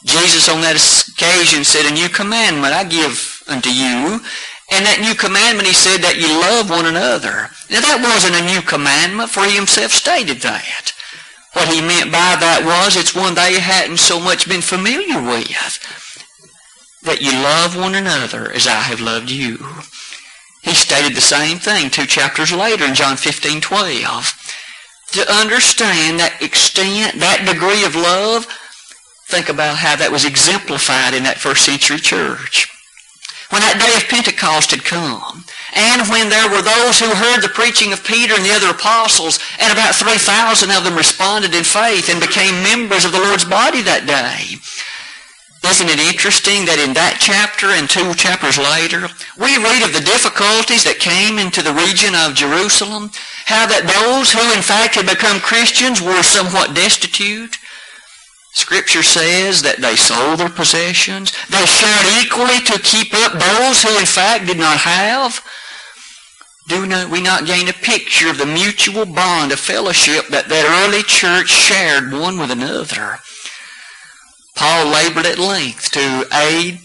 Jesus 0.06 0.48
on 0.48 0.62
that 0.62 0.78
occasion 0.78 1.66
said, 1.66 1.90
A 1.90 1.94
new 1.94 2.10
commandment 2.10 2.74
I 2.74 2.86
give 2.86 3.44
unto 3.48 3.70
you. 3.70 4.22
And 4.72 4.86
that 4.86 5.02
new 5.02 5.14
commandment, 5.14 5.68
he 5.68 5.78
said, 5.78 6.02
that 6.02 6.18
you 6.18 6.26
love 6.42 6.74
one 6.74 6.90
another. 6.90 7.54
Now 7.70 7.86
that 7.86 8.02
wasn't 8.02 8.42
a 8.42 8.50
new 8.50 8.66
commandment, 8.66 9.30
for 9.30 9.46
he 9.46 9.54
himself 9.54 9.92
stated 9.92 10.42
that. 10.42 10.94
What 11.54 11.70
he 11.70 11.82
meant 11.82 12.12
by 12.12 12.36
that 12.42 12.66
was 12.66 12.98
it's 12.98 13.16
one 13.16 13.36
they 13.36 13.60
hadn't 13.60 14.02
so 14.02 14.20
much 14.20 14.50
been 14.50 14.66
familiar 14.66 15.22
with. 15.22 15.54
That 17.06 17.22
you 17.22 17.32
love 17.32 17.78
one 17.78 17.94
another 17.94 18.52
as 18.52 18.66
I 18.66 18.82
have 18.90 19.00
loved 19.00 19.30
you. 19.30 19.62
He 20.64 20.74
stated 20.74 21.16
the 21.16 21.22
same 21.22 21.60
thing 21.60 21.90
two 21.90 22.08
chapters 22.08 22.52
later 22.52 22.86
in 22.86 22.96
John 22.96 23.18
15, 23.18 23.62
12. 23.62 25.14
To 25.14 25.32
understand 25.32 26.20
that 26.20 26.42
extent, 26.42 27.20
that 27.22 27.46
degree 27.46 27.86
of 27.86 27.96
love, 27.96 28.50
think 29.28 29.50
about 29.50 29.78
how 29.78 29.96
that 29.96 30.12
was 30.12 30.26
exemplified 30.26 31.14
in 31.14 31.24
that 31.24 31.42
first 31.42 31.66
century 31.66 31.98
church. 31.98 32.70
When 33.50 33.62
that 33.62 33.78
day 33.78 33.94
of 33.98 34.10
Pentecost 34.10 34.72
had 34.72 34.84
come, 34.84 35.46
and 35.74 36.02
when 36.10 36.30
there 36.30 36.50
were 36.50 36.66
those 36.66 36.98
who 36.98 37.14
heard 37.14 37.42
the 37.42 37.54
preaching 37.54 37.94
of 37.94 38.04
Peter 38.04 38.34
and 38.34 38.44
the 38.44 38.56
other 38.56 38.74
apostles, 38.74 39.38
and 39.62 39.72
about 39.72 39.94
3,000 39.94 40.72
of 40.72 40.84
them 40.84 40.98
responded 40.98 41.54
in 41.54 41.64
faith 41.64 42.10
and 42.10 42.20
became 42.20 42.66
members 42.66 43.06
of 43.06 43.12
the 43.12 43.22
Lord's 43.22 43.46
body 43.46 43.82
that 43.86 44.10
day, 44.10 44.58
isn't 45.66 45.90
it 45.90 46.00
interesting 46.00 46.66
that 46.70 46.78
in 46.78 46.94
that 46.94 47.18
chapter 47.18 47.74
and 47.74 47.90
two 47.90 48.14
chapters 48.14 48.62
later, 48.62 49.10
we 49.34 49.58
read 49.58 49.82
of 49.82 49.98
the 49.98 50.06
difficulties 50.06 50.86
that 50.86 51.02
came 51.02 51.42
into 51.42 51.66
the 51.66 51.74
region 51.74 52.14
of 52.14 52.38
Jerusalem, 52.38 53.10
how 53.50 53.66
that 53.66 53.90
those 53.90 54.30
who 54.30 54.46
in 54.54 54.62
fact 54.62 54.94
had 54.94 55.10
become 55.10 55.42
Christians 55.42 56.06
were 56.06 56.22
somewhat 56.22 56.78
destitute. 56.78 57.58
Scripture 58.56 59.04
says 59.04 59.62
that 59.62 59.78
they 59.78 59.96
sold 59.96 60.40
their 60.40 60.50
possessions. 60.50 61.32
They 61.50 61.66
shared 61.66 62.24
equally 62.24 62.60
to 62.72 62.80
keep 62.80 63.14
up 63.14 63.34
those 63.34 63.84
who 63.84 64.00
in 64.00 64.06
fact 64.06 64.48
did 64.48 64.58
not 64.58 64.78
have. 64.78 65.44
Do 66.68 66.86
not, 66.88 67.12
we 67.12 67.22
not 67.22 67.46
gain 67.46 67.68
a 67.68 67.74
picture 67.74 68.30
of 68.30 68.38
the 68.38 68.46
mutual 68.46 69.06
bond 69.06 69.52
of 69.52 69.60
fellowship 69.60 70.28
that 70.30 70.48
that 70.50 70.88
early 70.88 71.04
church 71.04 71.50
shared 71.50 72.12
one 72.12 72.40
with 72.40 72.50
another? 72.50 73.20
Paul 74.56 74.88
labored 74.88 75.26
at 75.26 75.38
length 75.38 75.92
to 75.92 76.26
aid 76.34 76.80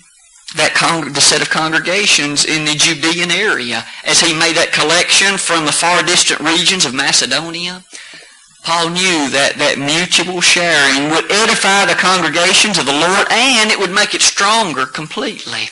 that 0.56 0.74
con- 0.74 1.12
the 1.12 1.20
set 1.20 1.40
of 1.40 1.50
congregations 1.50 2.44
in 2.44 2.64
the 2.64 2.74
Judean 2.74 3.30
area 3.30 3.84
as 4.04 4.20
he 4.20 4.34
made 4.34 4.56
that 4.56 4.72
collection 4.72 5.38
from 5.38 5.64
the 5.64 5.72
far 5.72 6.02
distant 6.02 6.40
regions 6.40 6.84
of 6.84 6.92
Macedonia. 6.92 7.84
Paul 8.62 8.90
knew 8.90 9.30
that 9.30 9.56
that 9.56 9.78
mutual 9.78 10.40
sharing 10.40 11.10
would 11.10 11.30
edify 11.32 11.86
the 11.86 11.98
congregations 11.98 12.78
of 12.78 12.86
the 12.86 12.92
Lord 12.92 13.26
and 13.30 13.70
it 13.70 13.78
would 13.78 13.92
make 13.92 14.14
it 14.14 14.22
stronger 14.22 14.86
completely. 14.86 15.70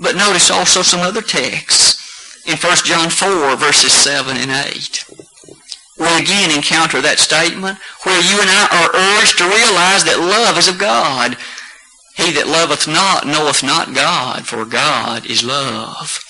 But 0.00 0.16
notice 0.16 0.50
also 0.50 0.82
some 0.82 1.00
other 1.00 1.22
texts 1.22 2.00
in 2.46 2.56
1 2.56 2.76
John 2.84 3.10
4 3.10 3.56
verses 3.56 3.92
7 3.92 4.36
and 4.36 4.50
8 4.50 5.04
we 6.00 6.06
again 6.16 6.50
encounter 6.50 7.02
that 7.02 7.18
statement 7.18 7.76
where 8.04 8.16
you 8.16 8.40
and 8.40 8.48
I 8.48 8.64
are 8.72 9.20
urged 9.20 9.36
to 9.36 9.44
realize 9.44 10.02
that 10.04 10.18
love 10.18 10.56
is 10.56 10.66
of 10.66 10.78
God. 10.78 11.36
He 12.16 12.32
that 12.32 12.48
loveth 12.48 12.88
not 12.88 13.26
knoweth 13.26 13.62
not 13.62 13.94
God, 13.94 14.46
for 14.46 14.64
God 14.64 15.26
is 15.26 15.44
love. 15.44 16.24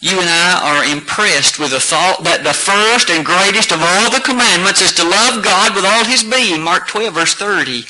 You 0.00 0.18
and 0.18 0.28
I 0.28 0.56
are 0.64 0.96
impressed 0.96 1.58
with 1.58 1.76
the 1.76 1.80
thought 1.80 2.24
that 2.24 2.40
the 2.40 2.56
first 2.56 3.12
and 3.12 3.20
greatest 3.20 3.68
of 3.68 3.84
all 3.84 4.08
the 4.08 4.24
commandments 4.24 4.80
is 4.80 4.96
to 4.96 5.04
love 5.04 5.44
God 5.44 5.76
with 5.76 5.84
all 5.84 6.08
his 6.08 6.24
being, 6.24 6.64
Mark 6.64 6.88
12, 6.88 7.12
verse 7.12 7.34
30. 7.34 7.84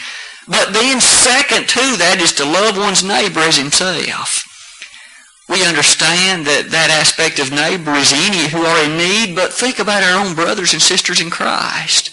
But 0.50 0.74
then 0.74 1.00
second 1.00 1.68
to 1.70 1.96
that 2.02 2.18
is 2.18 2.32
to 2.34 2.44
love 2.44 2.76
one's 2.76 3.06
neighbor 3.06 3.38
as 3.38 3.56
himself. 3.56 4.42
We 5.48 5.62
understand 5.66 6.46
that 6.46 6.74
that 6.74 6.90
aspect 6.90 7.38
of 7.38 7.54
neighbor 7.54 7.94
is 7.94 8.10
any 8.10 8.50
who 8.50 8.66
are 8.66 8.82
in 8.82 8.98
need, 8.98 9.38
but 9.38 9.54
think 9.54 9.78
about 9.78 10.02
our 10.02 10.18
own 10.18 10.34
brothers 10.34 10.72
and 10.72 10.82
sisters 10.82 11.20
in 11.20 11.30
Christ. 11.30 12.10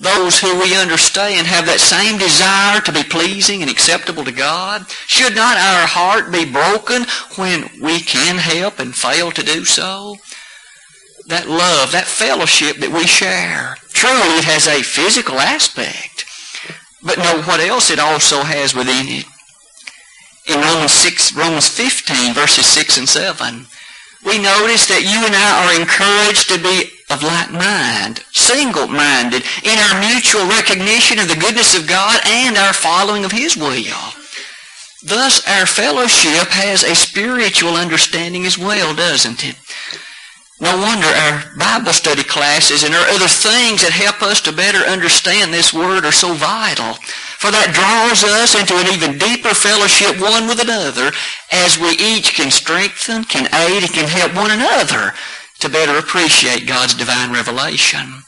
Those 0.00 0.38
who 0.38 0.60
we 0.60 0.76
understand 0.76 1.46
have 1.48 1.66
that 1.66 1.80
same 1.80 2.18
desire 2.18 2.80
to 2.82 2.92
be 2.92 3.02
pleasing 3.02 3.62
and 3.62 3.70
acceptable 3.70 4.24
to 4.24 4.32
God. 4.32 4.86
Should 5.06 5.34
not 5.34 5.56
our 5.56 5.86
heart 5.86 6.30
be 6.30 6.44
broken 6.44 7.04
when 7.36 7.68
we 7.82 8.00
can 8.00 8.36
help 8.38 8.78
and 8.78 8.94
fail 8.94 9.32
to 9.32 9.42
do 9.42 9.64
so? 9.64 10.16
That 11.26 11.48
love, 11.48 11.92
that 11.92 12.06
fellowship 12.06 12.76
that 12.76 12.92
we 12.92 13.06
share, 13.06 13.76
truly 13.92 14.38
it 14.38 14.44
has 14.44 14.68
a 14.68 14.82
physical 14.82 15.40
aspect. 15.40 16.24
But 17.02 17.18
know 17.18 17.42
what 17.42 17.60
else 17.60 17.90
it 17.90 17.98
also 17.98 18.42
has 18.42 18.74
within 18.74 19.08
it 19.08 19.26
in 20.48 20.60
Romans 20.60 20.92
6, 20.92 21.36
Romans 21.36 21.68
15, 21.68 22.32
verses 22.32 22.66
6 22.66 22.98
and 22.98 23.08
7, 23.08 23.66
we 24.24 24.38
notice 24.38 24.88
that 24.88 25.04
you 25.04 25.20
and 25.24 25.36
I 25.36 25.48
are 25.62 25.80
encouraged 25.80 26.48
to 26.48 26.58
be 26.58 26.90
of 27.10 27.22
like 27.22 27.50
mind, 27.50 28.24
single-minded, 28.32 29.42
in 29.64 29.78
our 29.78 30.00
mutual 30.00 30.46
recognition 30.46 31.18
of 31.18 31.28
the 31.28 31.40
goodness 31.40 31.76
of 31.76 31.88
God 31.88 32.20
and 32.26 32.56
our 32.56 32.72
following 32.72 33.24
of 33.24 33.32
His 33.32 33.56
will. 33.56 34.12
Thus, 35.02 35.46
our 35.46 35.64
fellowship 35.64 36.48
has 36.48 36.82
a 36.82 36.94
spiritual 36.94 37.74
understanding 37.74 38.44
as 38.44 38.58
well, 38.58 38.94
doesn't 38.94 39.44
it? 39.44 39.56
No 40.60 40.76
wonder 40.76 41.06
our 41.06 41.54
Bible 41.56 41.92
study 41.92 42.24
classes 42.24 42.82
and 42.82 42.92
our 42.92 43.06
other 43.14 43.30
things 43.30 43.86
that 43.86 43.94
help 43.94 44.22
us 44.22 44.40
to 44.42 44.52
better 44.52 44.82
understand 44.90 45.54
this 45.54 45.72
Word 45.72 46.04
are 46.04 46.12
so 46.12 46.34
vital. 46.34 46.98
For 47.38 47.54
that 47.54 47.70
draws 47.70 48.26
us 48.26 48.58
into 48.58 48.74
an 48.74 48.90
even 48.90 49.22
deeper 49.22 49.54
fellowship 49.54 50.18
one 50.18 50.50
with 50.50 50.58
another 50.58 51.14
as 51.54 51.78
we 51.78 51.94
each 52.02 52.34
can 52.34 52.50
strengthen, 52.50 53.22
can 53.22 53.46
aid, 53.54 53.86
and 53.86 53.94
can 53.94 54.10
help 54.10 54.34
one 54.34 54.50
another 54.50 55.14
to 55.60 55.68
better 55.68 55.98
appreciate 55.98 56.66
God's 56.66 56.94
divine 56.94 57.32
revelation. 57.32 58.22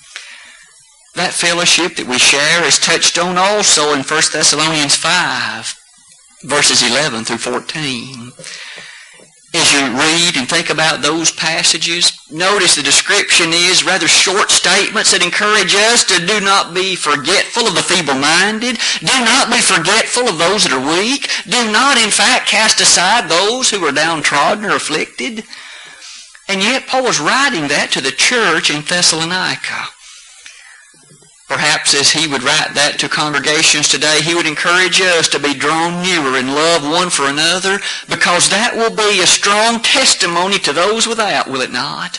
That 1.15 1.33
fellowship 1.33 1.97
that 1.97 2.07
we 2.07 2.19
share 2.19 2.65
is 2.65 2.79
touched 2.79 3.19
on 3.19 3.37
also 3.37 3.93
in 3.95 4.03
1 4.03 4.07
Thessalonians 4.33 4.97
5, 4.97 5.75
verses 6.45 6.83
11 6.83 7.25
through 7.25 7.39
14 7.39 8.33
as 9.53 9.73
you 9.73 9.81
read 9.99 10.37
and 10.37 10.49
think 10.49 10.71
about 10.71 11.03
those 11.03 11.33
passages, 11.33 12.13
notice 12.31 12.77
the 12.77 12.83
description 12.83 13.51
is 13.53 13.85
rather 13.85 14.07
short 14.07 14.49
statements 14.51 15.11
that 15.11 15.25
encourage 15.25 15.75
us 15.75 16.05
to 16.05 16.25
do 16.25 16.41
not 16.41 16.73
be 16.73 16.95
forgetful 16.95 17.67
of 17.67 17.75
the 17.75 17.83
feeble-minded, 17.83 18.79
do 19.01 19.17
not 19.27 19.51
be 19.51 19.59
forgetful 19.59 20.29
of 20.29 20.39
those 20.39 20.63
that 20.63 20.73
are 20.73 20.95
weak, 20.95 21.27
do 21.51 21.73
not 21.73 21.99
in 21.99 22.11
fact 22.11 22.47
cast 22.47 22.81
aside 22.81 23.29
those 23.29 23.71
who 23.71 23.85
are 23.85 23.93
downtrodden 23.93 24.65
or 24.65 24.77
afflicted. 24.77 25.43
And 26.51 26.61
yet 26.61 26.89
Paul 26.89 27.05
was 27.05 27.21
writing 27.21 27.69
that 27.69 27.93
to 27.93 28.01
the 28.01 28.11
church 28.11 28.75
in 28.75 28.83
Thessalonica. 28.83 29.87
Perhaps 31.47 31.95
as 31.95 32.11
he 32.11 32.27
would 32.27 32.43
write 32.43 32.75
that 32.75 32.99
to 32.99 33.09
congregations 33.09 33.87
today, 33.87 34.19
he 34.21 34.35
would 34.35 34.47
encourage 34.47 35.01
us 35.01 35.29
to 35.29 35.39
be 35.39 35.55
drawn 35.55 36.03
nearer 36.03 36.37
in 36.37 36.49
love 36.49 36.83
one 36.83 37.09
for 37.09 37.31
another 37.31 37.79
because 38.09 38.51
that 38.51 38.75
will 38.75 38.91
be 38.91 39.23
a 39.23 39.31
strong 39.31 39.79
testimony 39.79 40.59
to 40.59 40.73
those 40.73 41.07
without, 41.07 41.47
will 41.47 41.61
it 41.61 41.71
not? 41.71 42.19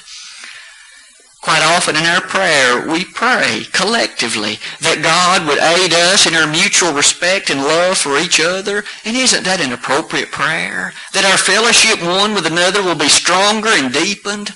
Quite 1.42 1.64
often 1.64 1.96
in 1.96 2.06
our 2.06 2.22
prayer, 2.22 2.88
we 2.88 3.04
pray 3.04 3.66
collectively 3.74 4.60
that 4.82 5.02
God 5.02 5.48
would 5.48 5.58
aid 5.58 5.92
us 5.92 6.28
in 6.28 6.36
our 6.36 6.46
mutual 6.46 6.94
respect 6.94 7.50
and 7.50 7.60
love 7.60 7.98
for 7.98 8.20
each 8.20 8.40
other. 8.40 8.84
And 9.06 9.18
isn't 9.18 9.44
that 9.46 9.60
an 9.60 9.74
appropriate 9.74 10.32
prayer? 10.32 10.94
That 11.14 11.26
our 11.26 11.38
fellowship 11.38 11.98
one 12.00 12.36
with 12.36 12.46
another 12.46 12.84
will 12.84 12.96
be 12.96 13.10
stronger 13.10 13.70
and 13.74 13.92
deepened? 13.92 14.52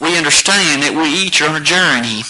We 0.00 0.18
understand 0.18 0.82
that 0.82 0.92
we 0.92 1.08
each 1.08 1.40
are 1.40 1.48
on 1.48 1.56
a 1.56 1.64
journey 1.64 2.24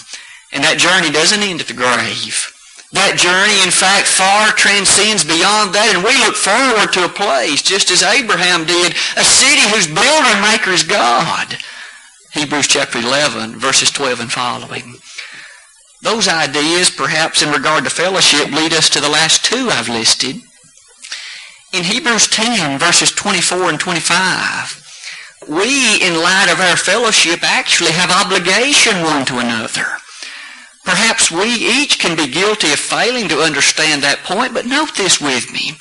and 0.51 0.63
that 0.63 0.79
journey 0.79 1.11
doesn't 1.11 1.43
end 1.43 1.59
at 1.59 1.67
the 1.67 1.75
grave. 1.75 2.47
That 2.91 3.15
journey, 3.15 3.63
in 3.63 3.71
fact, 3.71 4.07
far 4.07 4.51
transcends 4.51 5.23
beyond 5.23 5.71
that, 5.71 5.95
and 5.95 6.03
we 6.03 6.11
look 6.19 6.35
forward 6.35 6.91
to 6.91 7.07
a 7.07 7.15
place, 7.15 7.63
just 7.63 7.87
as 7.87 8.03
Abraham 8.03 8.67
did, 8.67 8.91
a 9.15 9.23
city 9.23 9.63
whose 9.71 9.87
builder 9.87 10.35
maker 10.43 10.75
is 10.75 10.83
God. 10.83 11.55
Hebrews 12.33 12.67
chapter 12.67 12.99
11, 12.99 13.59
verses 13.59 13.91
12 13.91 14.21
and 14.21 14.31
following. 14.31 14.95
Those 16.01 16.29
ideas, 16.29 16.89
perhaps 16.89 17.41
in 17.41 17.51
regard 17.51 17.83
to 17.83 17.89
fellowship, 17.89 18.51
lead 18.51 18.71
us 18.73 18.89
to 18.91 19.01
the 19.01 19.09
last 19.09 19.43
two 19.43 19.69
I've 19.69 19.89
listed. 19.89 20.37
In 21.73 21.83
Hebrews 21.83 22.29
10, 22.29 22.79
verses 22.79 23.11
24 23.11 23.69
and 23.71 23.79
25, 23.79 25.47
we, 25.49 26.01
in 26.01 26.21
light 26.21 26.49
of 26.49 26.61
our 26.61 26.77
fellowship, 26.77 27.43
actually 27.43 27.91
have 27.91 28.09
obligation 28.09 29.03
one 29.03 29.25
to 29.25 29.39
another. 29.39 29.85
Perhaps 30.85 31.31
we 31.31 31.47
each 31.47 31.99
can 31.99 32.15
be 32.15 32.31
guilty 32.31 32.71
of 32.71 32.79
failing 32.79 33.27
to 33.27 33.41
understand 33.41 34.01
that 34.01 34.23
point, 34.23 34.53
but 34.53 34.65
note 34.65 34.95
this 34.95 35.19
with 35.19 35.51
me. 35.51 35.73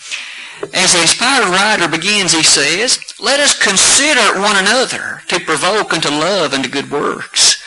As 0.74 0.92
the 0.92 1.00
inspired 1.00 1.48
writer 1.48 1.88
begins, 1.88 2.32
he 2.32 2.42
says, 2.42 2.98
Let 3.18 3.40
us 3.40 3.58
consider 3.58 4.40
one 4.40 4.56
another 4.56 5.22
to 5.28 5.40
provoke 5.40 5.92
unto 5.92 6.08
love 6.08 6.52
and 6.52 6.64
to 6.64 6.70
good 6.70 6.90
works. 6.90 7.62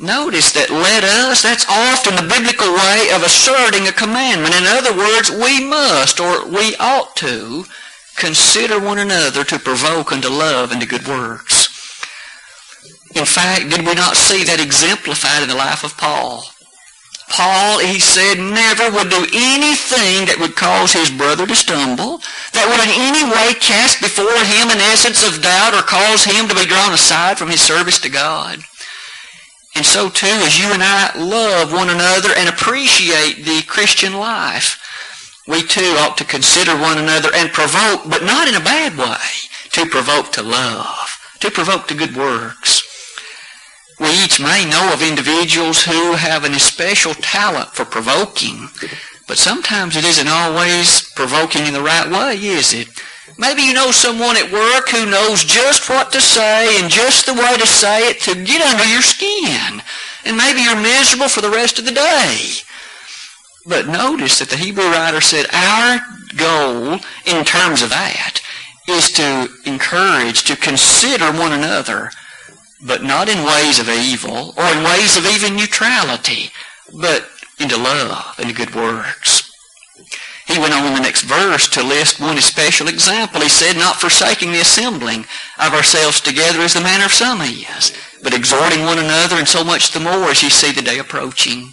Notice 0.00 0.52
that 0.52 0.70
let 0.70 1.04
us, 1.04 1.42
that's 1.42 1.66
often 1.68 2.16
the 2.16 2.26
biblical 2.26 2.72
way 2.74 3.10
of 3.14 3.22
asserting 3.22 3.86
a 3.86 3.92
commandment. 3.92 4.54
In 4.54 4.64
other 4.64 4.96
words, 4.96 5.30
we 5.30 5.62
must, 5.64 6.18
or 6.18 6.46
we 6.46 6.74
ought 6.76 7.14
to, 7.16 7.64
consider 8.16 8.80
one 8.80 8.98
another 8.98 9.44
to 9.44 9.58
provoke 9.58 10.12
unto 10.12 10.28
love 10.28 10.72
and 10.72 10.80
to 10.80 10.86
good 10.86 11.06
works. 11.06 11.68
In 13.14 13.24
fact, 13.24 13.70
did 13.70 13.86
we 13.86 13.94
not 13.94 14.16
see 14.16 14.44
that 14.44 14.60
exemplified 14.60 15.42
in 15.42 15.48
the 15.48 15.54
life 15.54 15.84
of 15.84 15.96
Paul? 15.96 16.44
Paul, 17.32 17.80
he 17.80 17.98
said, 17.98 18.36
never 18.36 18.92
would 18.92 19.08
do 19.08 19.24
anything 19.32 20.28
that 20.28 20.36
would 20.36 20.52
cause 20.52 20.92
his 20.92 21.08
brother 21.08 21.48
to 21.48 21.56
stumble, 21.56 22.20
that 22.52 22.68
would 22.68 22.84
in 22.84 22.92
any 22.92 23.24
way 23.24 23.56
cast 23.56 24.04
before 24.04 24.36
him 24.44 24.68
an 24.68 24.84
essence 24.92 25.24
of 25.24 25.40
doubt 25.40 25.72
or 25.72 25.80
cause 25.80 26.28
him 26.28 26.44
to 26.44 26.54
be 26.54 26.68
drawn 26.68 26.92
aside 26.92 27.40
from 27.40 27.48
his 27.48 27.64
service 27.64 27.96
to 28.04 28.12
God. 28.12 28.60
And 29.74 29.86
so 29.86 30.12
too, 30.12 30.28
as 30.44 30.60
you 30.60 30.68
and 30.76 30.84
I 30.84 31.16
love 31.16 31.72
one 31.72 31.88
another 31.88 32.36
and 32.36 32.52
appreciate 32.52 33.48
the 33.48 33.64
Christian 33.64 34.12
life, 34.12 34.76
we 35.48 35.64
too 35.64 35.96
ought 36.04 36.20
to 36.20 36.28
consider 36.28 36.76
one 36.76 36.98
another 37.00 37.32
and 37.32 37.48
provoke, 37.48 38.04
but 38.12 38.28
not 38.28 38.44
in 38.46 38.60
a 38.60 38.60
bad 38.60 38.92
way, 39.00 39.48
to 39.72 39.88
provoke 39.88 40.32
to 40.32 40.42
love, 40.42 41.16
to 41.40 41.50
provoke 41.50 41.88
to 41.88 41.96
good 41.96 42.14
works. 42.14 42.91
We 44.00 44.24
each 44.24 44.40
may 44.40 44.64
know 44.64 44.92
of 44.92 45.02
individuals 45.02 45.84
who 45.84 46.14
have 46.14 46.44
an 46.44 46.54
especial 46.54 47.14
talent 47.14 47.70
for 47.70 47.84
provoking, 47.84 48.68
but 49.28 49.38
sometimes 49.38 49.96
it 49.96 50.04
isn't 50.04 50.28
always 50.28 51.12
provoking 51.14 51.66
in 51.66 51.74
the 51.74 51.82
right 51.82 52.10
way, 52.10 52.36
is 52.36 52.72
it? 52.74 52.88
Maybe 53.38 53.62
you 53.62 53.72
know 53.72 53.90
someone 53.90 54.36
at 54.36 54.52
work 54.52 54.88
who 54.88 55.06
knows 55.06 55.44
just 55.44 55.88
what 55.88 56.12
to 56.12 56.20
say 56.20 56.80
and 56.80 56.90
just 56.90 57.26
the 57.26 57.34
way 57.34 57.56
to 57.56 57.66
say 57.66 58.10
it 58.10 58.20
to 58.22 58.44
get 58.44 58.60
under 58.62 58.84
your 58.84 59.02
skin. 59.02 59.82
And 60.24 60.36
maybe 60.36 60.60
you're 60.60 60.76
miserable 60.76 61.28
for 61.28 61.40
the 61.40 61.50
rest 61.50 61.78
of 61.78 61.84
the 61.84 61.92
day. 61.92 62.38
But 63.66 63.86
notice 63.86 64.38
that 64.38 64.50
the 64.50 64.56
Hebrew 64.56 64.84
writer 64.84 65.20
said 65.20 65.46
our 65.52 66.00
goal 66.36 67.00
in 67.26 67.44
terms 67.44 67.82
of 67.82 67.90
that 67.90 68.40
is 68.88 69.12
to 69.12 69.48
encourage, 69.64 70.44
to 70.44 70.56
consider 70.56 71.26
one 71.32 71.52
another 71.52 72.10
but 72.82 73.02
not 73.02 73.28
in 73.28 73.46
ways 73.46 73.78
of 73.78 73.88
evil 73.88 74.54
or 74.56 74.64
in 74.64 74.84
ways 74.84 75.16
of 75.16 75.26
even 75.26 75.56
neutrality, 75.56 76.50
but 77.00 77.28
into 77.60 77.76
love 77.76 78.34
and 78.38 78.56
good 78.56 78.74
works. 78.74 79.50
He 80.46 80.58
went 80.58 80.74
on 80.74 80.86
in 80.86 80.94
the 80.94 81.00
next 81.00 81.22
verse 81.22 81.68
to 81.70 81.82
list 81.82 82.20
one 82.20 82.36
especial 82.36 82.88
example. 82.88 83.40
He 83.40 83.48
said, 83.48 83.76
not 83.76 84.00
forsaking 84.00 84.52
the 84.52 84.60
assembling 84.60 85.24
of 85.58 85.72
ourselves 85.72 86.20
together 86.20 86.60
as 86.60 86.74
the 86.74 86.80
manner 86.80 87.04
of 87.04 87.12
some 87.12 87.40
is, 87.40 87.92
but 88.22 88.34
exhorting 88.34 88.82
one 88.82 88.98
another 88.98 89.36
and 89.36 89.48
so 89.48 89.62
much 89.62 89.92
the 89.92 90.00
more 90.00 90.30
as 90.30 90.42
you 90.42 90.50
see 90.50 90.72
the 90.72 90.82
day 90.82 90.98
approaching. 90.98 91.70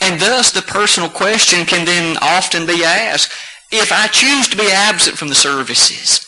And 0.00 0.20
thus 0.20 0.50
the 0.50 0.62
personal 0.62 1.08
question 1.08 1.64
can 1.64 1.86
then 1.86 2.18
often 2.20 2.66
be 2.66 2.84
asked, 2.84 3.32
if 3.70 3.90
I 3.92 4.08
choose 4.08 4.48
to 4.48 4.56
be 4.56 4.70
absent 4.70 5.16
from 5.16 5.28
the 5.28 5.34
services, 5.34 6.20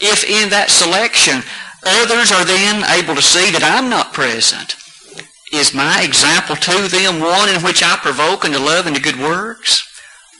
if 0.00 0.24
in 0.24 0.50
that 0.50 0.70
selection 0.70 1.42
Others 1.84 2.32
are 2.32 2.44
then 2.44 2.84
able 2.98 3.14
to 3.14 3.22
see 3.22 3.50
that 3.52 3.62
I'm 3.62 3.88
not 3.88 4.12
present. 4.12 4.76
Is 5.52 5.72
my 5.74 6.02
example 6.02 6.56
to 6.56 6.88
them 6.88 7.20
one 7.20 7.48
in 7.48 7.62
which 7.62 7.82
I 7.82 7.96
provoke 7.96 8.44
into 8.44 8.58
love 8.58 8.86
and 8.86 8.96
to 8.96 9.02
good 9.02 9.18
works? 9.18 9.84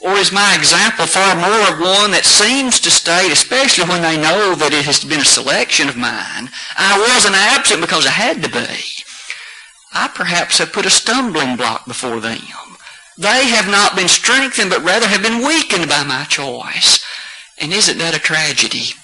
Or 0.00 0.12
is 0.12 0.30
my 0.30 0.54
example 0.54 1.06
far 1.06 1.34
more 1.34 1.72
of 1.72 1.80
one 1.80 2.12
that 2.12 2.24
seems 2.24 2.78
to 2.80 2.90
state, 2.90 3.32
especially 3.32 3.88
when 3.88 4.02
they 4.02 4.20
know 4.20 4.54
that 4.54 4.72
it 4.72 4.84
has 4.84 5.02
been 5.02 5.20
a 5.20 5.24
selection 5.24 5.88
of 5.88 5.96
mine, 5.96 6.50
I 6.76 6.98
wasn't 6.98 7.34
absent 7.34 7.80
because 7.80 8.06
I 8.06 8.10
had 8.10 8.42
to 8.42 8.48
be. 8.48 8.84
I 9.92 10.08
perhaps 10.08 10.58
have 10.58 10.72
put 10.72 10.86
a 10.86 10.90
stumbling 10.90 11.56
block 11.56 11.86
before 11.86 12.20
them. 12.20 12.38
They 13.16 13.48
have 13.48 13.68
not 13.68 13.96
been 13.96 14.06
strengthened, 14.06 14.70
but 14.70 14.84
rather 14.84 15.08
have 15.08 15.22
been 15.22 15.44
weakened 15.44 15.88
by 15.88 16.04
my 16.04 16.24
choice. 16.24 17.04
And 17.58 17.72
isn't 17.72 17.98
that 17.98 18.14
a 18.14 18.20
tragedy? 18.20 18.94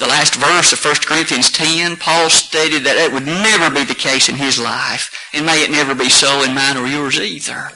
The 0.00 0.06
last 0.06 0.34
verse 0.34 0.72
of 0.72 0.82
1 0.82 0.94
Corinthians 1.04 1.50
10, 1.50 1.98
Paul 1.98 2.30
stated 2.30 2.84
that 2.84 2.96
it 2.96 3.12
would 3.12 3.26
never 3.26 3.68
be 3.68 3.84
the 3.84 3.94
case 3.94 4.30
in 4.30 4.34
his 4.34 4.58
life, 4.58 5.12
and 5.34 5.44
may 5.44 5.62
it 5.62 5.70
never 5.70 5.94
be 5.94 6.08
so 6.08 6.42
in 6.42 6.54
mine 6.54 6.78
or 6.78 6.86
yours 6.86 7.20
either. 7.20 7.68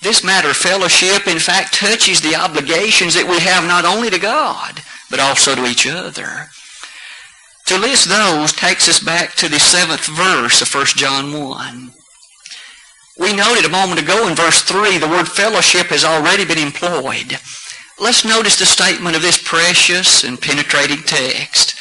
This 0.00 0.24
matter 0.24 0.48
of 0.50 0.56
fellowship, 0.56 1.28
in 1.28 1.38
fact, 1.38 1.74
touches 1.74 2.22
the 2.22 2.34
obligations 2.34 3.12
that 3.12 3.28
we 3.28 3.40
have 3.40 3.68
not 3.68 3.84
only 3.84 4.08
to 4.08 4.18
God, 4.18 4.80
but 5.10 5.20
also 5.20 5.54
to 5.54 5.66
each 5.66 5.86
other. 5.86 6.48
To 7.66 7.78
list 7.78 8.08
those 8.08 8.52
takes 8.52 8.88
us 8.88 9.00
back 9.00 9.34
to 9.34 9.48
the 9.48 9.60
seventh 9.60 10.06
verse 10.06 10.62
of 10.62 10.74
1 10.74 10.86
John 10.96 11.38
1. 11.38 11.92
We 13.18 13.36
noted 13.36 13.66
a 13.66 13.68
moment 13.68 14.00
ago 14.00 14.26
in 14.26 14.34
verse 14.34 14.62
3 14.62 14.96
the 14.96 15.08
word 15.08 15.28
fellowship 15.28 15.88
has 15.88 16.04
already 16.04 16.46
been 16.46 16.58
employed. 16.58 17.38
Let's 17.98 18.24
notice 18.24 18.58
the 18.58 18.66
statement 18.66 19.14
of 19.14 19.22
this 19.22 19.40
precious 19.42 20.24
and 20.24 20.40
penetrating 20.40 21.02
text. 21.04 21.76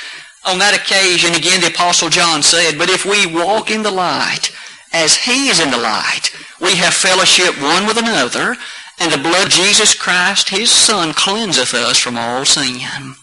On 0.45 0.59
that 0.59 0.75
occasion, 0.75 1.33
again, 1.33 1.61
the 1.61 1.67
Apostle 1.67 2.09
John 2.09 2.43
said, 2.43 2.77
But 2.77 2.89
if 2.89 3.05
we 3.05 3.25
walk 3.25 3.71
in 3.71 3.81
the 3.81 3.91
light, 3.91 4.51
as 4.93 5.15
he 5.15 5.47
is 5.47 5.59
in 5.59 5.71
the 5.71 5.77
light, 5.77 6.29
we 6.61 6.75
have 6.75 6.93
fellowship 6.93 7.59
one 7.59 7.87
with 7.87 7.97
another, 7.97 8.55
and 8.99 9.11
the 9.11 9.17
blood 9.17 9.47
of 9.47 9.53
Jesus 9.53 9.95
Christ, 9.95 10.49
his 10.49 10.69
Son, 10.69 11.13
cleanseth 11.13 11.73
us 11.73 11.97
from 11.97 12.17
all 12.17 12.45
sin. 12.45 13.15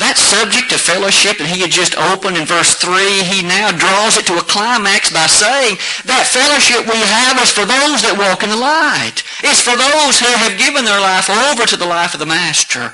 That 0.00 0.16
subject 0.16 0.72
of 0.72 0.80
fellowship 0.80 1.36
that 1.36 1.52
he 1.52 1.60
had 1.60 1.70
just 1.70 1.92
opened 2.00 2.40
in 2.40 2.48
verse 2.48 2.80
3, 2.80 3.28
he 3.28 3.44
now 3.44 3.68
draws 3.68 4.16
it 4.16 4.24
to 4.24 4.40
a 4.40 4.48
climax 4.48 5.12
by 5.12 5.28
saying 5.28 5.76
that 6.08 6.24
fellowship 6.24 6.88
we 6.88 6.96
have 6.96 7.36
is 7.36 7.52
for 7.52 7.68
those 7.68 8.00
that 8.00 8.16
walk 8.16 8.40
in 8.40 8.48
the 8.48 8.56
light. 8.56 9.20
It's 9.44 9.60
for 9.60 9.76
those 9.76 10.16
who 10.16 10.32
have 10.32 10.56
given 10.56 10.88
their 10.88 11.00
life 11.00 11.28
over 11.28 11.68
to 11.68 11.76
the 11.76 11.84
life 11.84 12.16
of 12.16 12.24
the 12.24 12.30
Master. 12.30 12.88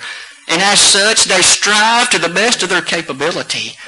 And 0.50 0.58
as 0.58 0.80
such, 0.80 1.24
they 1.30 1.38
strive 1.38 2.10
to 2.10 2.18
the 2.18 2.34
best 2.34 2.66
of 2.66 2.68
their 2.68 2.82
capability 2.82 3.78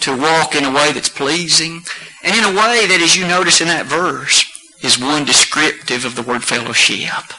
to 0.00 0.18
walk 0.18 0.56
in 0.56 0.64
a 0.64 0.74
way 0.74 0.90
that's 0.90 1.08
pleasing 1.12 1.86
and 2.24 2.34
in 2.34 2.44
a 2.50 2.58
way 2.58 2.90
that, 2.90 3.00
as 3.00 3.14
you 3.14 3.28
notice 3.28 3.60
in 3.60 3.68
that 3.68 3.86
verse, 3.86 4.42
is 4.82 4.98
one 4.98 5.24
descriptive 5.24 6.04
of 6.04 6.16
the 6.16 6.22
word 6.22 6.42
fellowship. 6.42 7.30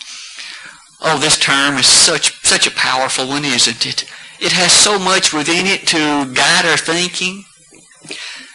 Oh, 1.02 1.20
this 1.20 1.38
term 1.38 1.78
is 1.78 1.88
such, 1.88 2.40
such 2.46 2.68
a 2.68 2.72
powerful 2.72 3.28
one, 3.28 3.44
isn't 3.44 3.86
it? 3.86 4.06
It 4.42 4.52
has 4.54 4.72
so 4.72 4.98
much 4.98 5.34
within 5.34 5.68
it 5.68 5.86
to 5.88 6.34
guide 6.34 6.66
our 6.66 6.78
thinking. 6.78 7.46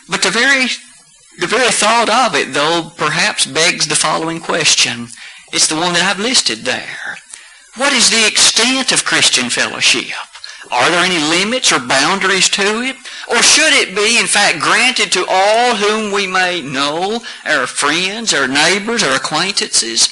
But 0.09 0.23
the 0.23 0.31
very, 0.31 0.67
the 1.39 1.47
very 1.47 1.71
thought 1.71 2.11
of 2.11 2.35
it, 2.35 2.53
though, 2.53 2.91
perhaps 2.97 3.47
begs 3.47 3.87
the 3.87 3.95
following 3.95 4.41
question. 4.41 5.09
It's 5.53 5.69
the 5.69 5.77
one 5.77 5.93
that 5.93 6.03
I've 6.03 6.19
listed 6.19 6.65
there. 6.65 7.19
What 7.77 7.93
is 7.93 8.11
the 8.11 8.27
extent 8.27 8.91
of 8.91 9.05
Christian 9.05 9.49
fellowship? 9.49 10.17
Are 10.73 10.91
there 10.91 11.05
any 11.05 11.19
limits 11.19 11.71
or 11.71 11.79
boundaries 11.79 12.49
to 12.51 12.83
it? 12.83 12.97
Or 13.29 13.41
should 13.43 13.73
it 13.73 13.95
be, 13.95 14.19
in 14.19 14.27
fact, 14.27 14.59
granted 14.59 15.13
to 15.13 15.27
all 15.29 15.77
whom 15.77 16.13
we 16.13 16.27
may 16.27 16.63
know, 16.63 17.21
our 17.45 17.69
friends, 17.69 18.35
our 18.35 18.49
neighbors, 18.49 19.05
our 19.05 19.15
acquaintances? 19.15 20.09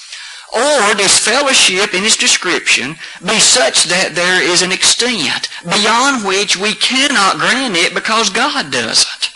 Or 0.54 0.94
does 0.94 1.18
fellowship 1.18 1.94
in 1.94 2.04
its 2.04 2.16
description 2.16 2.94
be 3.26 3.40
such 3.40 3.84
that 3.84 4.14
there 4.14 4.40
is 4.40 4.62
an 4.62 4.70
extent 4.70 5.48
beyond 5.64 6.24
which 6.24 6.56
we 6.56 6.74
cannot 6.74 7.38
grant 7.38 7.74
it 7.74 7.92
because 7.92 8.30
God 8.30 8.70
doesn't? 8.70 9.30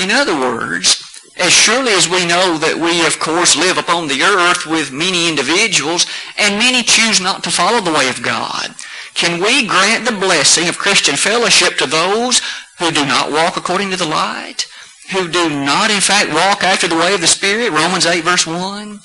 In 0.00 0.10
other 0.10 0.34
words, 0.34 1.04
as 1.36 1.52
surely 1.52 1.92
as 1.92 2.08
we 2.08 2.24
know 2.24 2.56
that 2.56 2.80
we, 2.80 3.04
of 3.06 3.20
course, 3.20 3.54
live 3.54 3.76
upon 3.76 4.08
the 4.08 4.22
earth 4.22 4.66
with 4.66 4.92
many 4.92 5.28
individuals, 5.28 6.06
and 6.38 6.58
many 6.58 6.82
choose 6.82 7.20
not 7.20 7.44
to 7.44 7.50
follow 7.50 7.80
the 7.80 7.92
way 7.92 8.08
of 8.08 8.22
God, 8.22 8.74
can 9.14 9.42
we 9.42 9.66
grant 9.66 10.06
the 10.06 10.12
blessing 10.16 10.68
of 10.68 10.78
Christian 10.78 11.16
fellowship 11.16 11.76
to 11.76 11.86
those 11.86 12.40
who 12.78 12.90
do 12.90 13.04
not 13.04 13.30
walk 13.30 13.56
according 13.56 13.90
to 13.90 13.96
the 13.96 14.08
light? 14.08 14.66
Who 15.12 15.28
do 15.28 15.50
not, 15.50 15.90
in 15.90 16.00
fact, 16.00 16.32
walk 16.32 16.64
after 16.64 16.88
the 16.88 16.96
way 16.96 17.12
of 17.12 17.20
the 17.20 17.26
Spirit? 17.26 17.72
Romans 17.72 18.06
8, 18.06 18.24
verse 18.24 18.46
1. 18.46 19.00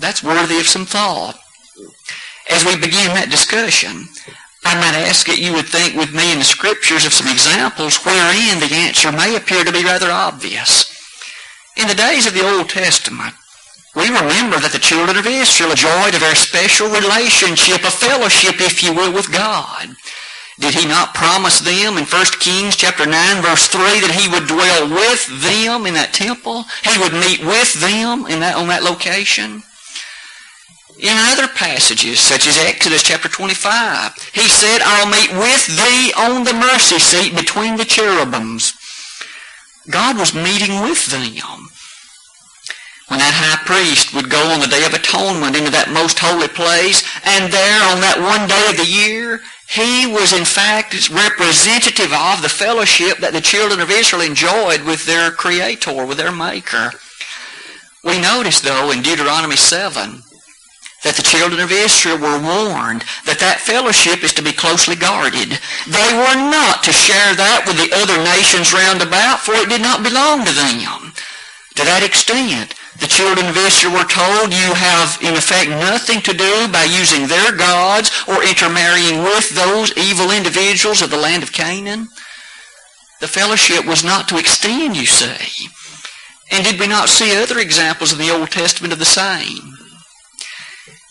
That's 0.00 0.24
worthy 0.24 0.58
of 0.58 0.66
some 0.66 0.86
thought. 0.86 1.38
As 2.48 2.64
we 2.64 2.74
begin 2.74 3.12
that 3.12 3.28
discussion, 3.28 4.08
I 4.64 4.74
might 4.80 4.96
ask 4.96 5.26
that 5.28 5.38
you 5.38 5.52
would 5.52 5.68
think 5.68 5.94
with 5.94 6.16
me 6.16 6.32
in 6.32 6.40
the 6.40 6.48
Scriptures 6.48 7.04
of 7.04 7.12
some 7.12 7.28
examples 7.28 8.00
wherein 8.00 8.58
the 8.58 8.72
answer 8.72 9.12
may 9.12 9.36
appear 9.36 9.62
to 9.62 9.72
be 9.72 9.84
rather 9.84 10.10
obvious. 10.10 10.88
In 11.76 11.86
the 11.86 11.94
days 11.94 12.26
of 12.26 12.32
the 12.32 12.48
Old 12.48 12.68
Testament, 12.72 13.36
we 13.94 14.08
remember 14.08 14.56
that 14.56 14.72
the 14.72 14.80
children 14.80 15.20
of 15.20 15.28
Israel 15.28 15.76
enjoyed 15.76 16.16
a 16.16 16.24
very 16.24 16.36
special 16.36 16.88
relationship, 16.88 17.84
a 17.84 17.92
fellowship, 17.92 18.56
if 18.56 18.82
you 18.82 18.96
will, 18.96 19.12
with 19.12 19.30
God. 19.30 19.92
Did 20.58 20.74
he 20.74 20.88
not 20.88 21.12
promise 21.12 21.60
them 21.60 22.00
in 22.00 22.08
1 22.08 22.40
Kings 22.40 22.76
chapter 22.76 23.04
9 23.04 23.12
verse 23.44 23.68
3 23.68 24.00
that 24.00 24.16
he 24.16 24.32
would 24.32 24.48
dwell 24.48 24.88
with 24.88 25.28
them 25.44 25.84
in 25.84 25.92
that 25.94 26.16
temple? 26.16 26.64
He 26.84 26.96
would 27.00 27.12
meet 27.12 27.44
with 27.44 27.76
them 27.80 28.24
in 28.26 28.40
that, 28.40 28.56
on 28.56 28.68
that 28.68 28.82
location? 28.82 29.62
In 31.00 31.16
other 31.16 31.48
passages, 31.48 32.20
such 32.20 32.46
as 32.46 32.58
Exodus 32.58 33.02
chapter 33.02 33.30
25, 33.30 34.12
he 34.34 34.46
said, 34.46 34.82
I'll 34.84 35.08
meet 35.08 35.32
with 35.32 35.66
thee 35.66 36.12
on 36.12 36.44
the 36.44 36.52
mercy 36.52 36.98
seat 36.98 37.34
between 37.34 37.76
the 37.76 37.86
cherubims. 37.86 38.74
God 39.88 40.18
was 40.18 40.34
meeting 40.34 40.82
with 40.82 41.06
them. 41.06 41.68
When 43.08 43.18
that 43.18 43.32
high 43.32 43.64
priest 43.64 44.12
would 44.14 44.28
go 44.28 44.44
on 44.52 44.60
the 44.60 44.68
Day 44.68 44.84
of 44.84 44.92
Atonement 44.92 45.56
into 45.56 45.70
that 45.70 45.88
most 45.88 46.18
holy 46.20 46.48
place, 46.48 47.02
and 47.24 47.50
there 47.50 47.80
on 47.88 48.04
that 48.04 48.20
one 48.20 48.46
day 48.46 48.68
of 48.68 48.76
the 48.76 48.84
year, 48.84 49.40
he 49.70 50.04
was 50.06 50.36
in 50.36 50.44
fact 50.44 51.08
representative 51.08 52.12
of 52.12 52.42
the 52.42 52.52
fellowship 52.52 53.18
that 53.24 53.32
the 53.32 53.40
children 53.40 53.80
of 53.80 53.90
Israel 53.90 54.20
enjoyed 54.20 54.84
with 54.84 55.06
their 55.06 55.30
Creator, 55.30 56.04
with 56.04 56.18
their 56.18 56.30
Maker. 56.30 56.92
We 58.04 58.20
notice, 58.20 58.60
though, 58.60 58.92
in 58.92 59.00
Deuteronomy 59.00 59.56
7, 59.56 60.22
that 61.02 61.16
the 61.16 61.24
children 61.24 61.60
of 61.60 61.72
Israel 61.72 62.20
were 62.20 62.36
warned 62.36 63.08
that 63.24 63.40
that 63.40 63.64
fellowship 63.64 64.20
is 64.22 64.36
to 64.36 64.44
be 64.44 64.52
closely 64.52 64.96
guarded. 64.96 65.56
They 65.88 66.10
were 66.12 66.36
not 66.36 66.84
to 66.84 66.92
share 66.92 67.32
that 67.34 67.64
with 67.64 67.80
the 67.80 67.88
other 67.96 68.20
nations 68.20 68.76
round 68.76 69.00
about, 69.00 69.40
for 69.40 69.56
it 69.56 69.72
did 69.72 69.80
not 69.80 70.04
belong 70.04 70.44
to 70.44 70.52
them. 70.52 71.16
To 71.80 71.82
that 71.88 72.04
extent, 72.04 72.76
the 73.00 73.08
children 73.08 73.48
of 73.48 73.56
Israel 73.56 73.96
were 73.96 74.12
told 74.12 74.52
you 74.52 74.76
have 74.76 75.16
in 75.24 75.32
effect 75.32 75.72
nothing 75.72 76.20
to 76.20 76.36
do 76.36 76.68
by 76.68 76.84
using 76.84 77.24
their 77.24 77.56
gods 77.56 78.12
or 78.28 78.44
intermarrying 78.44 79.24
with 79.24 79.48
those 79.56 79.96
evil 79.96 80.28
individuals 80.28 81.00
of 81.00 81.08
the 81.08 81.16
land 81.16 81.42
of 81.42 81.56
Canaan. 81.56 82.08
The 83.20 83.28
fellowship 83.28 83.86
was 83.86 84.04
not 84.04 84.28
to 84.28 84.38
extend, 84.38 84.96
you 84.96 85.06
say. 85.06 85.48
And 86.52 86.64
did 86.64 86.80
we 86.80 86.88
not 86.88 87.08
see 87.08 87.36
other 87.36 87.58
examples 87.58 88.12
in 88.12 88.18
the 88.18 88.30
Old 88.30 88.50
Testament 88.50 88.92
of 88.92 88.98
the 88.98 89.08
same? 89.08 89.79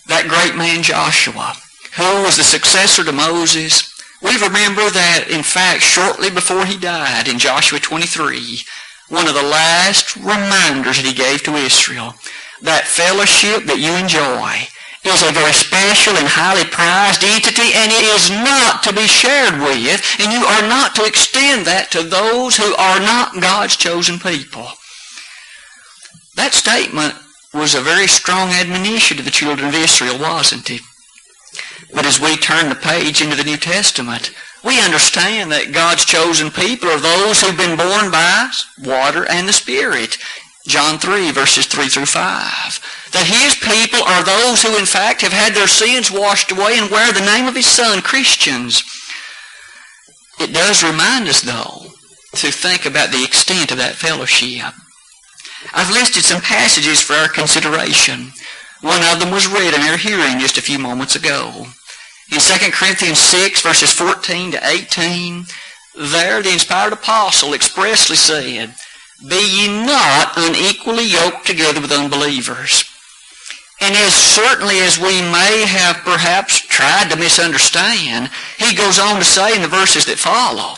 That 0.10 0.28
great 0.28 0.58
man 0.58 0.82
Joshua, 0.82 1.54
who 1.95 2.26
was 2.26 2.38
the 2.38 2.43
successor 2.43 3.06
to 3.06 3.13
Moses, 3.13 3.93
we 4.22 4.34
remember 4.41 4.89
that, 4.89 5.30
in 5.30 5.43
fact, 5.43 5.82
shortly 5.82 6.30
before 6.30 6.65
he 6.65 6.78
died 6.78 7.30
in 7.30 7.39
Joshua 7.39 7.80
23, 7.80 8.60
one 9.08 9.28
of 9.28 9.34
the 9.34 9.45
last 9.45 10.17
reminders 10.17 10.98
that 10.98 11.08
he 11.08 11.13
gave 11.13 11.43
to 11.43 11.56
Israel, 11.56 12.13
that 12.62 12.89
fellowship 12.89 13.63
that 13.65 13.80
you 13.80 13.95
enjoy 13.95 14.67
is 15.08 15.24
a 15.24 15.32
very 15.32 15.56
special 15.56 16.17
and 16.19 16.28
highly 16.28 16.67
prized 16.67 17.24
entity, 17.24 17.72
and 17.72 17.88
it 17.93 18.04
is 18.04 18.30
not 18.43 18.84
to 18.84 18.91
be 18.91 19.08
shared 19.08 19.56
with, 19.63 20.04
and 20.19 20.34
you 20.34 20.43
are 20.43 20.67
not 20.67 20.93
to 20.95 21.06
extend 21.06 21.63
that 21.63 21.88
to 21.91 22.04
those 22.04 22.58
who 22.58 22.76
are 22.76 23.00
not 23.00 23.39
God's 23.39 23.78
chosen 23.78 24.19
people. 24.19 24.67
That 26.36 26.52
statement 26.52 27.15
was 27.53 27.73
a 27.73 27.81
very 27.81 28.07
strong 28.07 28.49
admonition 28.49 29.17
to 29.17 29.23
the 29.23 29.31
children 29.31 29.69
of 29.69 29.75
Israel, 29.75 30.19
wasn't 30.19 30.69
it? 30.69 30.81
But 31.93 32.05
as 32.05 32.19
we 32.19 32.38
turn 32.38 32.69
the 32.69 32.75
page 32.75 33.21
into 33.21 33.35
the 33.35 33.43
New 33.43 33.57
Testament, 33.57 34.31
we 34.63 34.81
understand 34.81 35.51
that 35.51 35.71
God's 35.71 36.05
chosen 36.05 36.51
people 36.51 36.89
are 36.89 36.99
those 36.99 37.41
who've 37.41 37.57
been 37.57 37.77
born 37.77 38.12
by 38.12 38.51
water 38.83 39.25
and 39.29 39.47
the 39.47 39.53
Spirit. 39.53 40.17
John 40.67 40.99
3, 40.99 41.31
verses 41.31 41.65
3 41.65 41.88
through 41.88 42.05
5. 42.05 43.09
That 43.13 43.25
His 43.25 43.55
people 43.55 44.03
are 44.03 44.23
those 44.23 44.62
who 44.62 44.77
in 44.77 44.85
fact 44.85 45.21
have 45.21 45.33
had 45.33 45.55
their 45.55 45.67
sins 45.67 46.12
washed 46.12 46.51
away 46.51 46.77
and 46.77 46.91
wear 46.91 47.12
the 47.12 47.25
name 47.25 47.47
of 47.47 47.55
His 47.55 47.65
Son, 47.65 48.01
Christians. 48.01 48.83
It 50.39 50.53
does 50.53 50.83
remind 50.83 51.27
us, 51.27 51.41
though, 51.41 51.88
to 52.35 52.51
think 52.51 52.85
about 52.85 53.12
the 53.12 53.23
extent 53.23 53.71
of 53.71 53.77
that 53.77 53.95
fellowship. 53.95 54.73
I've 55.74 55.91
listed 55.91 56.24
some 56.24 56.41
passages 56.41 57.02
for 57.02 57.13
our 57.13 57.28
consideration. 57.28 58.32
One 58.82 59.04
of 59.12 59.19
them 59.19 59.32
was 59.32 59.48
read 59.48 59.74
in 59.74 59.82
our 59.82 59.98
hearing 59.98 60.39
just 60.39 60.58
a 60.58 60.62
few 60.62 60.80
moments 60.80 61.15
ago. 61.15 61.67
In 62.32 62.39
2 62.39 62.72
Corinthians 62.72 63.19
6, 63.19 63.62
verses 63.62 63.91
14 63.91 64.52
to 64.52 64.67
18, 64.67 65.45
there 65.95 66.41
the 66.41 66.54
inspired 66.54 66.93
apostle 66.93 67.54
expressly 67.54 68.15
said, 68.15 68.74
Be 69.28 69.36
ye 69.36 69.86
not 69.86 70.34
unequally 70.38 71.06
yoked 71.06 71.45
together 71.45 71.82
with 71.82 71.91
unbelievers. 71.91 72.86
And 73.82 73.95
as 73.95 74.13
certainly 74.13 74.80
as 74.80 75.00
we 75.00 75.22
may 75.22 75.65
have 75.65 75.98
perhaps 75.98 76.60
tried 76.60 77.10
to 77.10 77.17
misunderstand, 77.17 78.30
he 78.58 78.76
goes 78.76 79.00
on 79.00 79.19
to 79.19 79.26
say 79.26 79.56
in 79.56 79.62
the 79.62 79.67
verses 79.67 80.06
that 80.06 80.19
follow, 80.19 80.76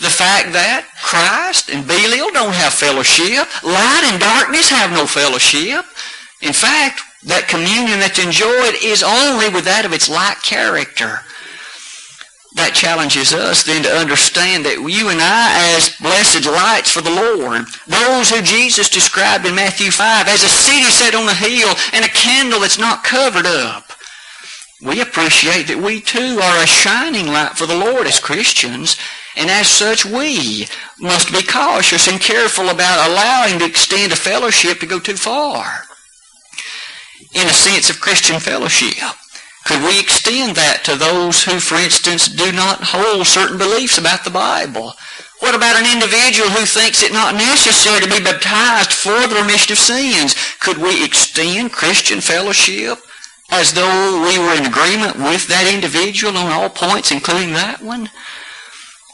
the 0.00 0.10
fact 0.10 0.52
that 0.54 0.86
Christ 1.02 1.70
and 1.70 1.86
Belial 1.86 2.30
don't 2.30 2.54
have 2.54 2.72
fellowship. 2.72 3.50
Light 3.66 4.06
and 4.06 4.20
darkness 4.20 4.70
have 4.70 4.92
no 4.92 5.06
fellowship. 5.06 5.84
In 6.40 6.52
fact, 6.52 7.02
that 7.26 7.50
communion 7.50 7.98
that's 7.98 8.22
enjoyed 8.22 8.78
is 8.78 9.02
only 9.02 9.50
with 9.50 9.64
that 9.66 9.84
of 9.84 9.92
its 9.92 10.08
like 10.08 10.38
character. 10.42 11.26
That 12.54 12.78
challenges 12.78 13.34
us 13.34 13.66
then 13.66 13.82
to 13.82 13.90
understand 13.90 14.64
that 14.64 14.78
you 14.78 15.10
and 15.10 15.18
I 15.20 15.74
as 15.74 15.98
blessed 15.98 16.46
lights 16.46 16.90
for 16.90 17.02
the 17.02 17.10
Lord, 17.10 17.66
those 17.90 18.30
who 18.30 18.40
Jesus 18.40 18.88
described 18.88 19.46
in 19.46 19.54
Matthew 19.54 19.90
5 19.90 20.28
as 20.28 20.46
a 20.46 20.48
city 20.48 20.86
set 20.94 21.14
on 21.14 21.28
a 21.28 21.34
hill 21.34 21.74
and 21.92 22.04
a 22.04 22.14
candle 22.14 22.60
that's 22.60 22.78
not 22.78 23.02
covered 23.02 23.46
up, 23.46 23.90
we 24.80 25.00
appreciate 25.00 25.66
that 25.66 25.82
we 25.82 26.00
too 26.00 26.38
are 26.38 26.62
a 26.62 26.66
shining 26.66 27.26
light 27.26 27.58
for 27.58 27.66
the 27.66 27.76
Lord 27.76 28.06
as 28.06 28.20
Christians 28.22 28.96
and 29.38 29.48
as 29.48 29.68
such, 29.68 30.04
we 30.04 30.66
must 30.98 31.32
be 31.32 31.42
cautious 31.42 32.08
and 32.08 32.20
careful 32.20 32.68
about 32.68 33.08
allowing 33.08 33.58
the 33.58 33.66
extent 33.66 34.12
of 34.12 34.18
fellowship 34.18 34.80
to 34.80 34.86
go 34.86 34.98
too 34.98 35.16
far. 35.16 35.84
In 37.34 37.46
a 37.46 37.52
sense 37.52 37.88
of 37.88 38.00
Christian 38.00 38.40
fellowship, 38.40 38.98
Could 39.64 39.84
we 39.84 40.00
extend 40.00 40.56
that 40.56 40.80
to 40.84 40.96
those 40.96 41.44
who, 41.44 41.60
for 41.60 41.76
instance, 41.76 42.26
do 42.26 42.50
not 42.52 42.80
hold 42.82 43.26
certain 43.26 43.58
beliefs 43.58 43.98
about 43.98 44.24
the 44.24 44.30
Bible? 44.30 44.94
What 45.40 45.54
about 45.54 45.76
an 45.76 45.92
individual 45.92 46.48
who 46.48 46.64
thinks 46.64 47.02
it 47.02 47.12
not 47.12 47.34
necessary 47.34 48.00
to 48.00 48.08
be 48.08 48.24
baptized 48.24 48.92
for 48.92 49.28
the 49.28 49.36
remission 49.36 49.72
of 49.72 49.78
sins? 49.78 50.34
Could 50.58 50.78
we 50.78 51.04
extend 51.04 51.70
Christian 51.70 52.20
fellowship 52.20 52.98
as 53.50 53.74
though 53.74 54.24
we 54.24 54.38
were 54.38 54.54
in 54.56 54.66
agreement 54.66 55.16
with 55.16 55.46
that 55.48 55.70
individual 55.72 56.36
on 56.36 56.50
all 56.50 56.70
points, 56.70 57.12
including 57.12 57.52
that 57.52 57.82
one? 57.82 58.10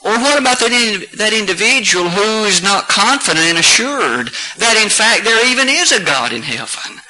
Or 0.04 0.12
what 0.20 0.38
about 0.38 0.60
that, 0.60 0.70
in, 0.70 1.08
that 1.16 1.32
individual 1.32 2.10
who 2.10 2.44
is 2.44 2.62
not 2.62 2.88
confident 2.88 3.46
and 3.46 3.58
assured 3.58 4.28
that 4.58 4.76
in 4.76 4.90
fact 4.90 5.24
there 5.24 5.40
even 5.48 5.66
is 5.66 5.92
a 5.92 6.04
God 6.04 6.30
in 6.32 6.42
heaven? 6.42 7.00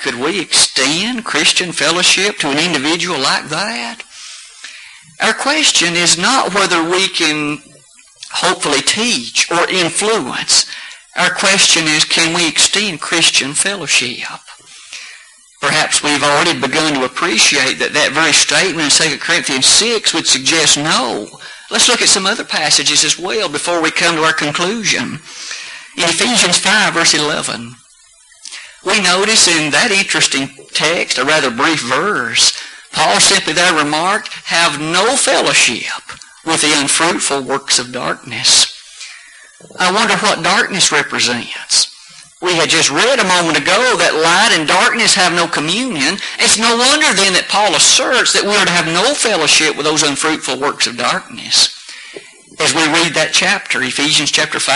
Could 0.00 0.14
we 0.16 0.40
extend 0.40 1.26
Christian 1.26 1.72
fellowship 1.72 2.38
to 2.38 2.48
an 2.48 2.58
individual 2.58 3.20
like 3.20 3.48
that? 3.50 4.02
Our 5.20 5.34
question 5.34 5.94
is 5.94 6.16
not 6.16 6.54
whether 6.54 6.82
we 6.82 7.06
can 7.08 7.58
hopefully 8.32 8.80
teach 8.80 9.50
or 9.50 9.68
influence. 9.68 10.66
Our 11.14 11.34
question 11.34 11.84
is, 11.84 12.04
can 12.04 12.34
we 12.34 12.48
extend 12.48 13.02
Christian 13.02 13.52
fellowship? 13.52 14.40
Perhaps 15.60 16.02
we've 16.02 16.24
already 16.24 16.58
begun 16.58 16.94
to 16.94 17.04
appreciate 17.04 17.74
that 17.78 17.92
that 17.92 18.10
very 18.10 18.32
statement 18.32 18.98
in 19.00 19.10
2 19.10 19.18
Corinthians 19.18 19.66
6 19.66 20.14
would 20.14 20.26
suggest 20.26 20.78
no. 20.78 21.28
Let's 21.72 21.88
look 21.88 22.02
at 22.02 22.08
some 22.08 22.26
other 22.26 22.44
passages 22.44 23.02
as 23.02 23.18
well 23.18 23.48
before 23.48 23.80
we 23.80 23.90
come 23.90 24.16
to 24.16 24.22
our 24.22 24.34
conclusion. 24.34 25.14
In 25.96 26.04
Ephesians 26.04 26.58
5, 26.58 26.92
verse 26.92 27.14
11, 27.14 27.74
we 28.84 29.00
notice 29.00 29.48
in 29.48 29.70
that 29.70 29.90
interesting 29.90 30.50
text, 30.74 31.16
a 31.16 31.24
rather 31.24 31.50
brief 31.50 31.80
verse, 31.80 32.52
Paul 32.92 33.20
simply 33.20 33.54
there 33.54 33.72
remarked, 33.72 34.28
have 34.44 34.80
no 34.82 35.16
fellowship 35.16 36.02
with 36.44 36.60
the 36.60 36.78
unfruitful 36.78 37.42
works 37.42 37.78
of 37.78 37.90
darkness. 37.90 38.68
I 39.78 39.90
wonder 39.90 40.16
what 40.16 40.44
darkness 40.44 40.92
represents. 40.92 41.91
We 42.42 42.58
had 42.58 42.70
just 42.70 42.90
read 42.90 43.22
a 43.22 43.32
moment 43.38 43.56
ago 43.56 43.94
that 44.02 44.18
light 44.18 44.50
and 44.58 44.66
darkness 44.66 45.14
have 45.14 45.30
no 45.30 45.46
communion. 45.46 46.18
It's 46.42 46.58
no 46.58 46.74
wonder 46.74 47.14
then 47.14 47.38
that 47.38 47.46
Paul 47.46 47.70
asserts 47.78 48.34
that 48.34 48.42
we 48.42 48.50
are 48.58 48.66
to 48.66 48.74
have 48.74 48.90
no 48.90 49.14
fellowship 49.14 49.78
with 49.78 49.86
those 49.86 50.02
unfruitful 50.02 50.58
works 50.58 50.90
of 50.90 50.98
darkness. 50.98 51.70
As 52.58 52.74
we 52.74 52.82
read 52.90 53.14
that 53.14 53.30
chapter, 53.30 53.78
Ephesians 53.78 54.34
chapter 54.34 54.58
5, 54.58 54.74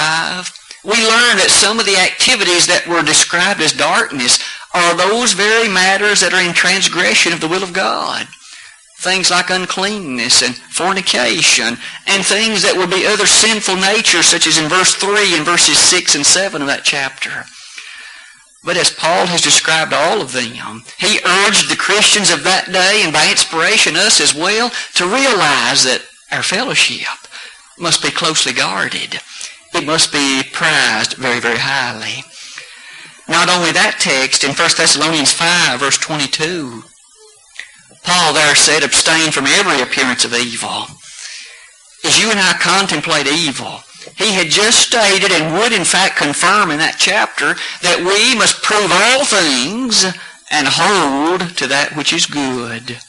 we 0.86 0.94
learn 0.94 1.42
that 1.42 1.50
some 1.50 1.82
of 1.82 1.86
the 1.90 1.98
activities 1.98 2.70
that 2.70 2.86
were 2.86 3.02
described 3.02 3.58
as 3.58 3.74
darkness 3.74 4.38
are 4.70 4.94
those 4.94 5.34
very 5.34 5.66
matters 5.66 6.22
that 6.22 6.30
are 6.30 6.46
in 6.46 6.54
transgression 6.54 7.34
of 7.34 7.42
the 7.42 7.50
will 7.50 7.66
of 7.66 7.74
God. 7.74 8.30
Things 9.02 9.34
like 9.34 9.50
uncleanness 9.50 10.38
and 10.40 10.54
fornication 10.54 11.82
and 12.06 12.22
things 12.22 12.62
that 12.62 12.78
would 12.78 12.94
be 12.94 13.10
other 13.10 13.26
sinful 13.26 13.74
natures 13.74 14.30
such 14.30 14.46
as 14.46 14.56
in 14.56 14.70
verse 14.70 14.94
3 14.94 15.34
and 15.34 15.44
verses 15.44 15.76
6 15.76 16.14
and 16.14 16.24
7 16.24 16.62
of 16.62 16.68
that 16.70 16.86
chapter. 16.86 17.42
But 18.66 18.76
as 18.76 18.90
Paul 18.90 19.26
has 19.26 19.40
described 19.40 19.92
all 19.92 20.20
of 20.20 20.32
them, 20.32 20.82
he 20.98 21.22
urged 21.24 21.70
the 21.70 21.78
Christians 21.78 22.32
of 22.32 22.42
that 22.42 22.66
day 22.66 23.02
and 23.04 23.12
by 23.12 23.30
inspiration 23.30 23.94
us 23.94 24.20
as 24.20 24.34
well 24.34 24.72
to 24.94 25.06
realize 25.06 25.84
that 25.84 26.02
our 26.32 26.42
fellowship 26.42 27.06
must 27.78 28.02
be 28.02 28.10
closely 28.10 28.52
guarded. 28.52 29.20
It 29.72 29.86
must 29.86 30.10
be 30.10 30.42
prized 30.52 31.14
very, 31.14 31.38
very 31.38 31.58
highly. 31.58 32.24
Not 33.28 33.48
only 33.48 33.70
that 33.70 34.02
text, 34.02 34.42
in 34.42 34.50
1 34.50 34.56
Thessalonians 34.56 35.32
5, 35.32 35.78
verse 35.78 35.98
22, 35.98 36.82
Paul 38.02 38.34
there 38.34 38.56
said, 38.56 38.82
abstain 38.82 39.30
from 39.30 39.46
every 39.46 39.80
appearance 39.80 40.24
of 40.24 40.34
evil. 40.34 40.90
As 42.02 42.18
you 42.18 42.30
and 42.30 42.40
I 42.40 42.54
contemplate 42.58 43.28
evil, 43.28 43.78
he 44.14 44.32
had 44.32 44.48
just 44.48 44.86
stated 44.86 45.32
and 45.32 45.54
would 45.54 45.72
in 45.72 45.84
fact 45.84 46.16
confirm 46.16 46.70
in 46.70 46.78
that 46.78 46.96
chapter 46.98 47.54
that 47.82 47.98
we 47.98 48.38
must 48.38 48.62
prove 48.62 48.90
all 48.92 49.24
things 49.24 50.04
and 50.50 50.68
hold 50.70 51.56
to 51.56 51.66
that 51.66 51.96
which 51.96 52.12
is 52.12 52.26
good. 52.26 53.00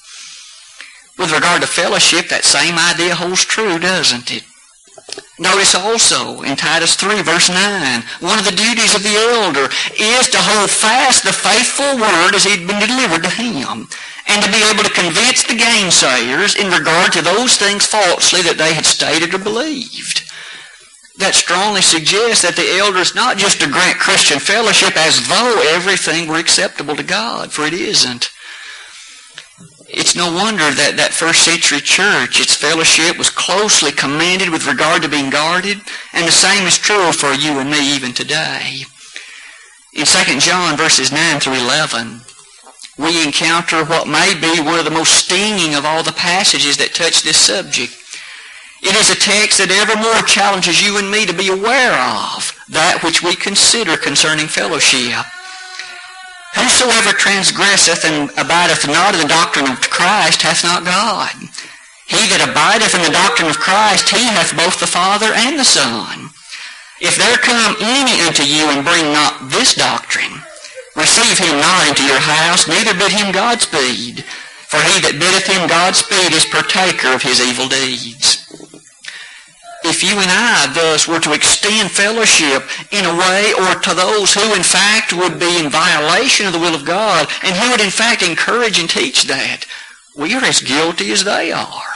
With 1.17 1.33
regard 1.33 1.61
to 1.61 1.67
fellowship, 1.67 2.29
that 2.29 2.45
same 2.45 2.77
idea 2.77 3.15
holds 3.15 3.45
true, 3.45 3.79
doesn't 3.79 4.31
it? 4.31 4.43
Notice 5.39 5.75
also 5.75 6.41
in 6.41 6.57
Titus 6.57 6.95
3 6.95 7.21
verse 7.21 7.49
9, 7.49 8.01
one 8.19 8.39
of 8.39 8.45
the 8.45 8.57
duties 8.57 8.95
of 8.95 9.03
the 9.03 9.13
elder 9.13 9.69
is 9.97 10.27
to 10.29 10.41
hold 10.41 10.69
fast 10.69 11.23
the 11.23 11.33
faithful 11.33 11.97
word 11.97 12.33
as 12.33 12.45
it 12.45 12.57
had 12.59 12.67
been 12.67 12.81
delivered 12.81 13.23
to 13.23 13.29
him, 13.29 13.87
and 14.27 14.43
to 14.43 14.51
be 14.51 14.65
able 14.65 14.83
to 14.83 14.97
convince 14.97 15.43
the 15.45 15.53
gainsayers 15.53 16.57
in 16.57 16.73
regard 16.73 17.13
to 17.13 17.21
those 17.21 17.55
things 17.55 17.85
falsely 17.85 18.41
that 18.41 18.57
they 18.57 18.73
had 18.73 18.85
stated 18.85 19.33
or 19.33 19.37
believed. 19.37 20.25
That 21.17 21.33
strongly 21.33 21.81
suggests 21.81 22.43
that 22.43 22.55
the 22.55 22.77
elders 22.77 23.15
not 23.15 23.37
just 23.37 23.59
to 23.61 23.71
grant 23.71 23.99
Christian 23.99 24.39
fellowship 24.39 24.95
as 24.95 25.27
though 25.27 25.61
everything 25.69 26.27
were 26.27 26.37
acceptable 26.37 26.95
to 26.95 27.03
God, 27.03 27.51
for 27.51 27.65
it 27.65 27.73
isn't 27.73 28.29
it's 29.89 30.15
no 30.15 30.31
wonder 30.31 30.67
that 30.69 30.97
that 30.97 31.15
first 31.15 31.43
century 31.43 31.79
church, 31.79 32.41
its 32.41 32.55
fellowship 32.55 33.17
was 33.17 33.29
closely 33.29 33.91
commanded 33.91 34.49
with 34.49 34.67
regard 34.67 35.01
to 35.01 35.09
being 35.09 35.29
guarded, 35.29 35.79
and 36.13 36.27
the 36.27 36.31
same 36.31 36.67
is 36.67 36.77
true 36.77 37.11
for 37.13 37.31
you 37.31 37.59
and 37.59 37.71
me 37.71 37.95
even 37.95 38.11
today. 38.11 38.83
In 39.93 40.05
2 40.05 40.39
John 40.39 40.75
verses 40.75 41.11
9 41.11 41.39
through 41.39 41.55
11, 41.55 42.19
we 42.99 43.23
encounter 43.23 43.85
what 43.85 44.07
may 44.07 44.35
be 44.35 44.59
one 44.59 44.77
of 44.77 44.85
the 44.85 44.91
most 44.91 45.13
stinging 45.13 45.75
of 45.75 45.85
all 45.85 46.03
the 46.03 46.11
passages 46.11 46.75
that 46.77 46.93
touch 46.93 47.23
this 47.23 47.37
subject. 47.37 47.95
It 48.81 48.93
is 48.93 49.09
a 49.09 49.17
text 49.17 49.57
that 49.57 49.73
evermore 49.73 50.21
challenges 50.29 50.85
you 50.85 51.01
and 51.01 51.09
me 51.09 51.25
to 51.25 51.33
be 51.33 51.49
aware 51.49 51.97
of 51.97 52.53
that 52.69 53.01
which 53.01 53.25
we 53.25 53.33
consider 53.33 53.97
concerning 53.97 54.45
fellowship. 54.45 55.25
Whosoever 56.53 57.17
transgresseth 57.17 58.05
and 58.05 58.29
abideth 58.37 58.85
not 58.85 59.17
in 59.17 59.25
the 59.25 59.33
doctrine 59.33 59.65
of 59.65 59.81
Christ 59.89 60.45
hath 60.45 60.61
not 60.61 60.85
God. 60.85 61.33
He 62.05 62.21
that 62.29 62.45
abideth 62.45 62.93
in 62.93 63.01
the 63.01 63.17
doctrine 63.17 63.49
of 63.49 63.57
Christ, 63.57 64.13
he 64.13 64.21
hath 64.29 64.55
both 64.55 64.77
the 64.79 64.89
Father 64.89 65.33
and 65.33 65.57
the 65.57 65.67
Son. 65.67 66.29
If 67.01 67.17
there 67.17 67.37
come 67.41 67.77
any 67.81 68.21
unto 68.29 68.45
you 68.45 68.69
and 68.69 68.85
bring 68.85 69.09
not 69.09 69.49
this 69.49 69.73
doctrine, 69.73 70.33
receive 70.93 71.37
him 71.37 71.57
not 71.57 71.89
into 71.89 72.05
your 72.05 72.21
house, 72.21 72.69
neither 72.69 72.93
bid 72.93 73.11
him 73.11 73.33
Godspeed. 73.33 74.21
For 74.69 74.79
he 74.81 75.01
that 75.01 75.19
biddeth 75.19 75.49
him 75.49 75.65
Godspeed 75.65 76.33
is 76.33 76.45
partaker 76.45 77.09
of 77.13 77.25
his 77.25 77.41
evil 77.41 77.67
deeds 77.67 78.46
if 79.87 80.03
you 80.03 80.11
and 80.11 80.29
I 80.29 80.71
thus 80.73 81.07
were 81.07 81.19
to 81.19 81.33
extend 81.33 81.91
fellowship 81.91 82.63
in 82.91 83.05
a 83.05 83.17
way 83.17 83.53
or 83.53 83.79
to 83.79 83.93
those 83.95 84.33
who 84.33 84.53
in 84.53 84.63
fact 84.63 85.13
would 85.13 85.39
be 85.39 85.59
in 85.59 85.71
violation 85.71 86.45
of 86.45 86.53
the 86.53 86.59
will 86.59 86.75
of 86.75 86.85
God 86.85 87.27
and 87.43 87.55
who 87.55 87.71
would 87.71 87.81
in 87.81 87.89
fact 87.89 88.21
encourage 88.21 88.79
and 88.79 88.89
teach 88.89 89.23
that, 89.23 89.65
we 90.15 90.33
are 90.33 90.43
as 90.43 90.61
guilty 90.61 91.11
as 91.11 91.23
they 91.23 91.51
are. 91.51 91.91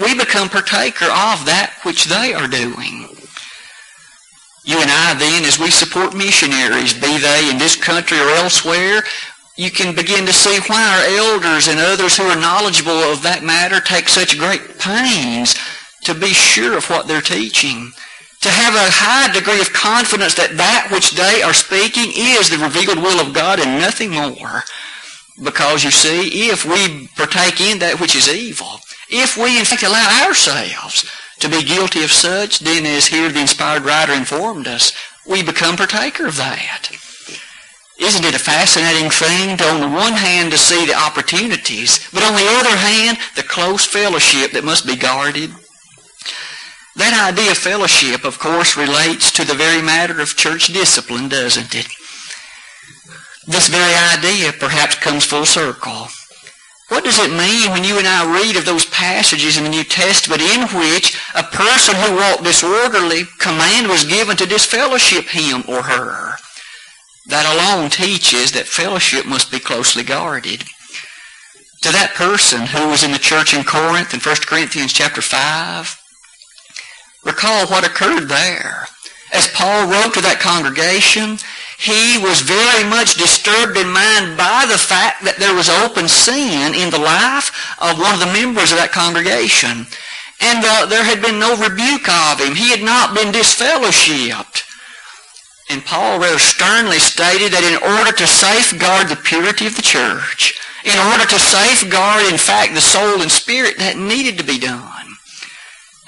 We 0.00 0.16
become 0.16 0.48
partaker 0.48 1.06
of 1.06 1.46
that 1.46 1.78
which 1.84 2.06
they 2.06 2.34
are 2.34 2.48
doing. 2.48 3.08
You 4.64 4.80
and 4.80 4.90
I 4.90 5.14
then, 5.14 5.44
as 5.44 5.58
we 5.58 5.70
support 5.70 6.16
missionaries, 6.16 6.94
be 6.94 7.18
they 7.18 7.50
in 7.50 7.58
this 7.58 7.76
country 7.76 8.18
or 8.18 8.30
elsewhere, 8.30 9.04
you 9.56 9.70
can 9.70 9.94
begin 9.94 10.24
to 10.26 10.32
see 10.32 10.58
why 10.66 10.82
our 10.82 11.04
elders 11.18 11.68
and 11.68 11.78
others 11.78 12.16
who 12.16 12.24
are 12.24 12.40
knowledgeable 12.40 13.04
of 13.12 13.22
that 13.22 13.44
matter 13.44 13.78
take 13.78 14.08
such 14.08 14.38
great 14.38 14.78
pains 14.78 15.54
to 16.04 16.14
be 16.14 16.28
sure 16.28 16.76
of 16.76 16.88
what 16.88 17.06
they're 17.06 17.20
teaching, 17.20 17.92
to 18.40 18.48
have 18.50 18.74
a 18.74 18.92
high 18.92 19.32
degree 19.32 19.60
of 19.60 19.72
confidence 19.72 20.34
that 20.34 20.56
that 20.56 20.88
which 20.92 21.12
they 21.12 21.42
are 21.42 21.54
speaking 21.54 22.12
is 22.14 22.50
the 22.50 22.58
revealed 22.58 22.98
will 22.98 23.20
of 23.20 23.32
God 23.32 23.58
and 23.58 23.80
nothing 23.80 24.10
more. 24.10 24.62
Because 25.42 25.82
you 25.82 25.90
see, 25.90 26.50
if 26.50 26.64
we 26.64 27.08
partake 27.16 27.60
in 27.60 27.78
that 27.80 27.98
which 28.00 28.14
is 28.14 28.28
evil, 28.28 28.80
if 29.08 29.36
we 29.36 29.58
in 29.58 29.64
fact 29.64 29.82
allow 29.82 30.26
ourselves 30.26 31.10
to 31.40 31.48
be 31.48 31.64
guilty 31.64 32.04
of 32.04 32.12
such, 32.12 32.60
then 32.60 32.86
as 32.86 33.06
here 33.06 33.30
the 33.30 33.40
inspired 33.40 33.84
writer 33.84 34.12
informed 34.12 34.68
us, 34.68 34.92
we 35.26 35.42
become 35.42 35.76
partaker 35.76 36.26
of 36.26 36.36
that. 36.36 36.90
Isn't 37.98 38.24
it 38.24 38.34
a 38.34 38.38
fascinating 38.38 39.08
thing 39.08 39.56
to, 39.56 39.64
on 39.64 39.80
the 39.80 39.88
one 39.88 40.12
hand, 40.12 40.52
to 40.52 40.58
see 40.58 40.84
the 40.84 40.94
opportunities, 40.94 42.10
but 42.12 42.24
on 42.24 42.34
the 42.34 42.48
other 42.58 42.76
hand, 42.76 43.18
the 43.36 43.42
close 43.42 43.86
fellowship 43.86 44.52
that 44.52 44.64
must 44.64 44.86
be 44.86 44.96
guarded? 44.96 45.50
That 46.96 47.32
idea 47.32 47.50
of 47.50 47.58
fellowship, 47.58 48.24
of 48.24 48.38
course, 48.38 48.76
relates 48.76 49.32
to 49.32 49.44
the 49.44 49.54
very 49.54 49.82
matter 49.82 50.20
of 50.20 50.36
church 50.36 50.68
discipline, 50.68 51.28
doesn't 51.28 51.74
it? 51.74 51.88
This 53.46 53.68
very 53.68 53.94
idea 54.16 54.52
perhaps 54.52 54.94
comes 54.94 55.24
full 55.24 55.44
circle. 55.44 56.08
What 56.88 57.02
does 57.04 57.18
it 57.18 57.30
mean 57.30 57.72
when 57.72 57.82
you 57.82 57.98
and 57.98 58.06
I 58.06 58.24
read 58.40 58.56
of 58.56 58.64
those 58.64 58.84
passages 58.84 59.56
in 59.56 59.64
the 59.64 59.70
New 59.70 59.84
Testament 59.84 60.40
in 60.40 60.68
which 60.68 61.18
a 61.34 61.42
person 61.42 61.94
who 61.96 62.16
walked 62.16 62.44
disorderly, 62.44 63.24
command 63.38 63.88
was 63.88 64.04
given 64.04 64.36
to 64.36 64.46
disfellowship 64.46 65.24
him 65.24 65.64
or 65.66 65.82
her? 65.82 66.36
That 67.26 67.46
alone 67.46 67.90
teaches 67.90 68.52
that 68.52 68.66
fellowship 68.66 69.26
must 69.26 69.50
be 69.50 69.58
closely 69.58 70.04
guarded. 70.04 70.64
to 71.82 71.92
that 71.92 72.14
person 72.14 72.64
who 72.64 72.88
was 72.88 73.04
in 73.04 73.12
the 73.12 73.18
church 73.18 73.52
in 73.52 73.62
Corinth 73.62 74.14
in 74.14 74.20
1 74.20 74.36
Corinthians 74.46 74.90
chapter 74.90 75.20
5. 75.20 76.03
Recall 77.24 77.66
what 77.66 77.86
occurred 77.86 78.28
there. 78.28 78.88
As 79.32 79.48
Paul 79.48 79.90
wrote 79.90 80.14
to 80.14 80.20
that 80.20 80.38
congregation, 80.38 81.38
he 81.78 82.22
was 82.22 82.40
very 82.40 82.86
much 82.86 83.18
disturbed 83.18 83.76
in 83.76 83.90
mind 83.90 84.38
by 84.38 84.64
the 84.68 84.78
fact 84.78 85.24
that 85.24 85.42
there 85.42 85.54
was 85.56 85.68
open 85.68 86.06
sin 86.06 86.72
in 86.72 86.90
the 86.90 87.02
life 87.02 87.50
of 87.82 87.98
one 87.98 88.14
of 88.14 88.20
the 88.20 88.30
members 88.30 88.70
of 88.70 88.78
that 88.78 88.92
congregation. 88.94 89.88
And 90.40 90.62
uh, 90.62 90.86
there 90.86 91.02
had 91.02 91.20
been 91.20 91.42
no 91.42 91.56
rebuke 91.56 92.06
of 92.06 92.38
him. 92.38 92.54
He 92.54 92.70
had 92.70 92.84
not 92.84 93.14
been 93.16 93.32
disfellowshipped. 93.32 94.62
And 95.70 95.84
Paul 95.84 96.20
rather 96.20 96.38
sternly 96.38 97.00
stated 97.00 97.50
that 97.52 97.64
in 97.64 97.80
order 97.80 98.12
to 98.12 98.26
safeguard 98.28 99.08
the 99.08 99.16
purity 99.16 99.66
of 99.66 99.74
the 99.74 99.82
church, 99.82 100.60
in 100.84 100.94
order 101.10 101.24
to 101.24 101.38
safeguard, 101.40 102.28
in 102.30 102.36
fact, 102.36 102.74
the 102.74 102.84
soul 102.84 103.22
and 103.22 103.32
spirit, 103.32 103.78
that 103.78 103.96
needed 103.96 104.36
to 104.38 104.44
be 104.44 104.58
done. 104.60 104.93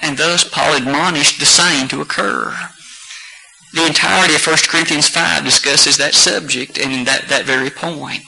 And 0.01 0.17
thus 0.17 0.43
Paul 0.43 0.77
admonished 0.77 1.39
the 1.39 1.45
same 1.45 1.87
to 1.89 2.01
occur. 2.01 2.55
The 3.73 3.85
entirety 3.85 4.35
of 4.35 4.45
1 4.45 4.57
Corinthians 4.67 5.07
5 5.09 5.43
discusses 5.43 5.97
that 5.97 6.13
subject 6.13 6.77
and 6.77 7.05
that, 7.07 7.27
that 7.27 7.45
very 7.45 7.69
point. 7.69 8.23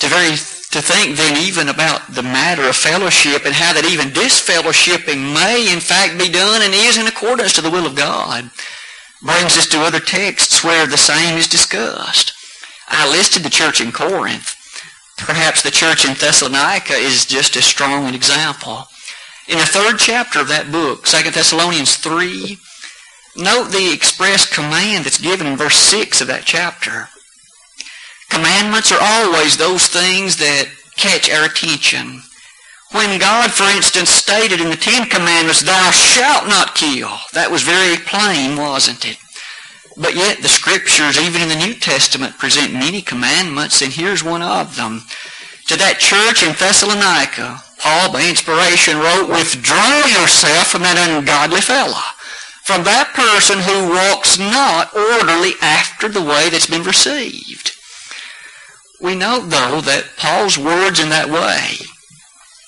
To, 0.00 0.08
very, 0.08 0.30
to 0.30 0.82
think 0.82 1.16
then 1.16 1.36
even 1.36 1.68
about 1.68 2.12
the 2.12 2.22
matter 2.22 2.68
of 2.68 2.74
fellowship 2.74 3.44
and 3.44 3.54
how 3.54 3.72
that 3.72 3.84
even 3.84 4.08
disfellowshipping 4.08 5.32
may 5.32 5.72
in 5.72 5.78
fact 5.78 6.18
be 6.18 6.28
done 6.28 6.62
and 6.62 6.74
is 6.74 6.98
in 6.98 7.06
accordance 7.06 7.52
to 7.54 7.60
the 7.60 7.70
will 7.70 7.86
of 7.86 7.94
God 7.94 8.50
brings 9.22 9.56
us 9.56 9.66
to 9.68 9.80
other 9.80 10.00
texts 10.00 10.64
where 10.64 10.86
the 10.86 10.98
same 10.98 11.38
is 11.38 11.46
discussed. 11.46 12.32
I 12.88 13.08
listed 13.08 13.42
the 13.42 13.50
church 13.50 13.80
in 13.80 13.92
Corinth. 13.92 14.56
Perhaps 15.16 15.62
the 15.62 15.70
church 15.70 16.04
in 16.04 16.14
Thessalonica 16.14 16.94
is 16.94 17.24
just 17.24 17.56
as 17.56 17.64
strong 17.64 18.06
an 18.06 18.14
example. 18.14 18.86
In 19.52 19.58
the 19.58 19.66
third 19.66 19.98
chapter 19.98 20.40
of 20.40 20.48
that 20.48 20.72
book, 20.72 21.04
2 21.04 21.30
Thessalonians 21.30 21.96
3, 21.96 22.56
note 23.36 23.68
the 23.68 23.92
express 23.92 24.48
command 24.48 25.04
that's 25.04 25.20
given 25.20 25.46
in 25.46 25.58
verse 25.58 25.76
6 25.76 26.22
of 26.22 26.28
that 26.28 26.46
chapter. 26.46 27.10
Commandments 28.30 28.90
are 28.90 29.02
always 29.02 29.58
those 29.58 29.88
things 29.88 30.36
that 30.36 30.72
catch 30.96 31.28
our 31.28 31.44
attention. 31.44 32.22
When 32.92 33.20
God, 33.20 33.52
for 33.52 33.68
instance, 33.76 34.08
stated 34.08 34.58
in 34.58 34.70
the 34.70 34.76
Ten 34.80 35.06
Commandments, 35.10 35.60
Thou 35.60 35.90
shalt 35.90 36.48
not 36.48 36.74
kill, 36.74 37.12
that 37.34 37.50
was 37.50 37.60
very 37.60 38.00
plain, 38.08 38.56
wasn't 38.56 39.04
it? 39.04 39.18
But 39.98 40.16
yet 40.16 40.40
the 40.40 40.48
Scriptures, 40.48 41.20
even 41.20 41.42
in 41.42 41.50
the 41.50 41.60
New 41.60 41.74
Testament, 41.74 42.38
present 42.38 42.72
many 42.72 43.02
commandments, 43.02 43.82
and 43.82 43.92
here's 43.92 44.24
one 44.24 44.40
of 44.40 44.76
them. 44.76 45.04
To 45.68 45.76
that 45.76 46.00
church 46.00 46.42
in 46.42 46.56
Thessalonica, 46.56 47.60
Paul, 47.82 48.12
by 48.12 48.28
inspiration, 48.28 48.98
wrote, 48.98 49.28
Withdraw 49.28 50.06
yourself 50.06 50.68
from 50.68 50.82
that 50.82 50.96
ungodly 50.96 51.60
fellow, 51.60 52.00
from 52.62 52.84
that 52.84 53.12
person 53.12 53.58
who 53.58 53.90
walks 53.90 54.38
not 54.38 54.94
orderly 54.94 55.52
after 55.60 56.08
the 56.08 56.22
way 56.22 56.48
that's 56.48 56.70
been 56.70 56.84
received. 56.84 57.72
We 59.00 59.16
note, 59.16 59.50
though, 59.50 59.80
that 59.80 60.16
Paul's 60.16 60.56
words 60.56 61.00
in 61.00 61.08
that 61.08 61.28
way 61.28 61.84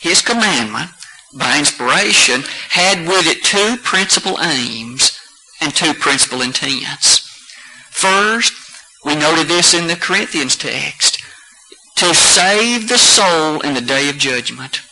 his 0.04 0.20
commandment, 0.20 0.90
by 1.32 1.58
inspiration, 1.58 2.42
had 2.68 3.08
with 3.08 3.26
it 3.26 3.42
two 3.42 3.80
principal 3.82 4.38
aims 4.38 5.18
and 5.62 5.74
two 5.74 5.94
principal 5.94 6.42
intents. 6.42 7.20
First, 7.88 8.52
we 9.04 9.14
noted 9.14 9.48
this 9.48 9.72
in 9.72 9.86
the 9.86 9.96
Corinthians 9.96 10.56
text, 10.56 11.22
to 11.96 12.14
save 12.14 12.88
the 12.88 12.98
soul 12.98 13.60
in 13.60 13.72
the 13.72 13.80
day 13.80 14.10
of 14.10 14.18
judgment. 14.18 14.82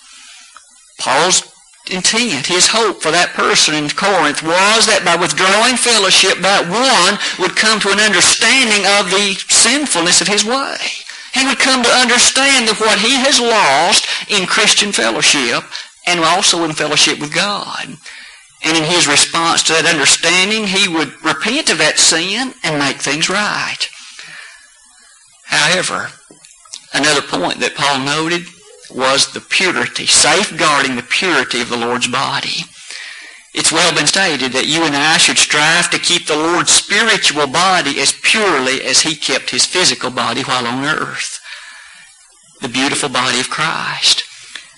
Paul's 1.03 1.43
intent, 1.91 2.47
his 2.47 2.71
hope 2.71 3.03
for 3.03 3.11
that 3.11 3.35
person 3.35 3.75
in 3.75 3.91
Corinth 3.91 4.39
was 4.39 4.87
that 4.87 5.03
by 5.03 5.19
withdrawing 5.19 5.75
fellowship, 5.75 6.39
that 6.39 6.71
one 6.71 7.19
would 7.43 7.59
come 7.59 7.83
to 7.83 7.91
an 7.91 7.99
understanding 7.99 8.87
of 8.87 9.11
the 9.11 9.35
sinfulness 9.51 10.23
of 10.23 10.31
his 10.31 10.47
way. 10.47 10.79
He 11.35 11.43
would 11.43 11.59
come 11.59 11.83
to 11.83 11.99
understand 11.99 12.69
that 12.69 12.79
what 12.79 13.03
he 13.03 13.19
has 13.19 13.43
lost 13.43 14.07
in 14.31 14.47
Christian 14.47 14.93
fellowship 14.95 15.67
and 16.07 16.21
also 16.21 16.63
in 16.63 16.73
fellowship 16.73 17.19
with 17.19 17.35
God. 17.35 17.99
And 18.63 18.77
in 18.79 18.85
his 18.85 19.11
response 19.11 19.65
to 19.65 19.73
that 19.75 19.91
understanding, 19.91 20.71
he 20.71 20.87
would 20.87 21.19
repent 21.25 21.67
of 21.67 21.79
that 21.79 21.99
sin 21.99 22.55
and 22.63 22.79
make 22.79 23.03
things 23.03 23.27
right. 23.27 23.91
However, 25.47 26.15
another 26.95 27.27
point 27.27 27.59
that 27.59 27.75
Paul 27.75 28.07
noted 28.07 28.47
was 28.95 29.33
the 29.33 29.41
purity, 29.41 30.07
safeguarding 30.07 30.97
the 30.97 31.03
purity 31.03 31.61
of 31.61 31.69
the 31.69 31.77
Lord's 31.77 32.09
body. 32.09 32.65
It's 33.55 33.73
well 33.73 33.95
been 33.95 34.07
stated 34.07 34.53
that 34.53 34.67
you 34.67 34.83
and 34.85 34.97
I 34.97 35.19
should 35.19 35.37
strive 35.37 35.91
to 35.91 35.99
keep 35.99 36.27
the 36.27 36.37
Lord's 36.37 36.73
spiritual 36.73 37.47
body 37.47 38.01
as 38.01 38.13
purely 38.13 38.83
as 38.83 39.03
he 39.03 39.15
kept 39.15 39.51
his 39.51 39.67
physical 39.67 40.11
body 40.11 40.43
while 40.43 40.67
on 40.67 40.85
earth. 40.85 41.39
The 42.63 42.69
beautiful 42.69 43.11
body 43.11 43.41
of 43.41 43.51
Christ. 43.51 44.25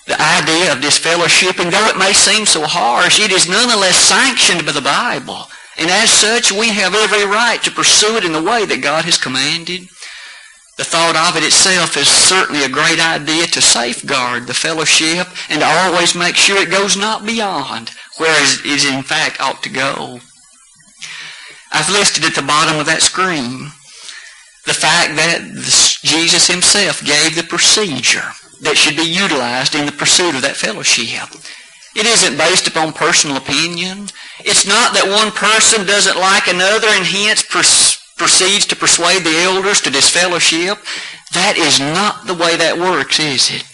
The 0.07 0.20
idea 0.20 0.72
of 0.72 0.83
this 0.83 0.98
fellowship, 0.98 1.59
and 1.61 1.72
though 1.72 1.87
it 1.87 1.96
may 1.96 2.12
seem 2.12 2.46
so 2.46 2.66
harsh, 2.66 3.20
it 3.20 3.31
is 3.31 3.48
nonetheless 3.48 3.96
sanctioned 3.96 4.66
by 4.66 4.72
the 4.72 4.83
Bible. 4.83 5.46
And 5.79 5.90
as 5.90 6.11
such, 6.11 6.53
we 6.53 6.68
have 6.68 6.94
every 6.94 7.24
right 7.24 7.62
to 7.62 7.70
pursue 7.70 8.16
it 8.16 8.24
in 8.24 8.33
the 8.33 8.42
way 8.42 8.64
that 8.66 8.83
God 8.83 9.05
has 9.05 9.16
commanded. 9.16 9.88
The 10.77 10.85
thought 10.85 11.15
of 11.15 11.37
it 11.37 11.47
itself 11.47 11.97
is 11.97 12.09
certainly 12.09 12.65
a 12.65 12.69
great 12.69 12.99
idea 12.99 13.47
to 13.47 13.63
safeguard 13.63 14.47
the 14.47 14.55
fellowship 14.55 15.29
and 15.49 15.61
to 15.61 15.67
always 15.67 16.17
make 16.17 16.35
sure 16.35 16.61
it 16.61 16.71
goes 16.71 16.97
not 16.97 17.25
beyond 17.25 17.93
where 18.19 18.35
it 18.43 18.85
in 18.85 19.03
fact 19.03 19.41
ought 19.41 19.63
to 19.63 19.69
go. 19.69 20.21
I've 21.73 21.91
listed 21.91 22.25
at 22.25 22.35
the 22.35 22.43
bottom 22.43 22.79
of 22.79 22.87
that 22.87 23.03
screen 23.03 23.71
the 24.67 24.75
fact 24.75 25.15
that 25.17 25.43
Jesus 26.03 26.47
himself 26.47 27.05
gave 27.05 27.37
the 27.37 27.43
procedure 27.43 28.33
that 28.63 28.77
should 28.77 28.97
be 28.97 29.03
utilized 29.03 29.75
in 29.75 29.87
the 29.87 29.93
pursuit 29.93 30.35
of 30.35 30.43
that 30.43 30.57
fellowship. 30.57 31.29
It 31.95 32.07
isn't 32.07 32.39
based 32.39 32.67
upon 32.67 32.93
personal 32.93 33.37
opinion. 33.37 34.09
It's 34.41 34.67
not 34.67 34.95
that 34.95 35.07
one 35.07 35.31
person 35.31 35.87
doesn't 35.87 36.19
like 36.19 36.49
another 36.49 36.89
and 36.89 37.07
hence 37.07 37.43
proceeds 38.16 38.66
to 38.66 38.77
persuade 38.77 39.22
the 39.22 39.38
elders 39.42 39.81
to 39.83 39.90
disfellowship. 39.90 40.79
That 41.33 41.57
is 41.57 41.81
not 41.81 42.27
the 42.27 42.35
way 42.35 42.57
that 42.57 42.79
works, 42.79 43.18
is 43.18 43.50
it? 43.50 43.64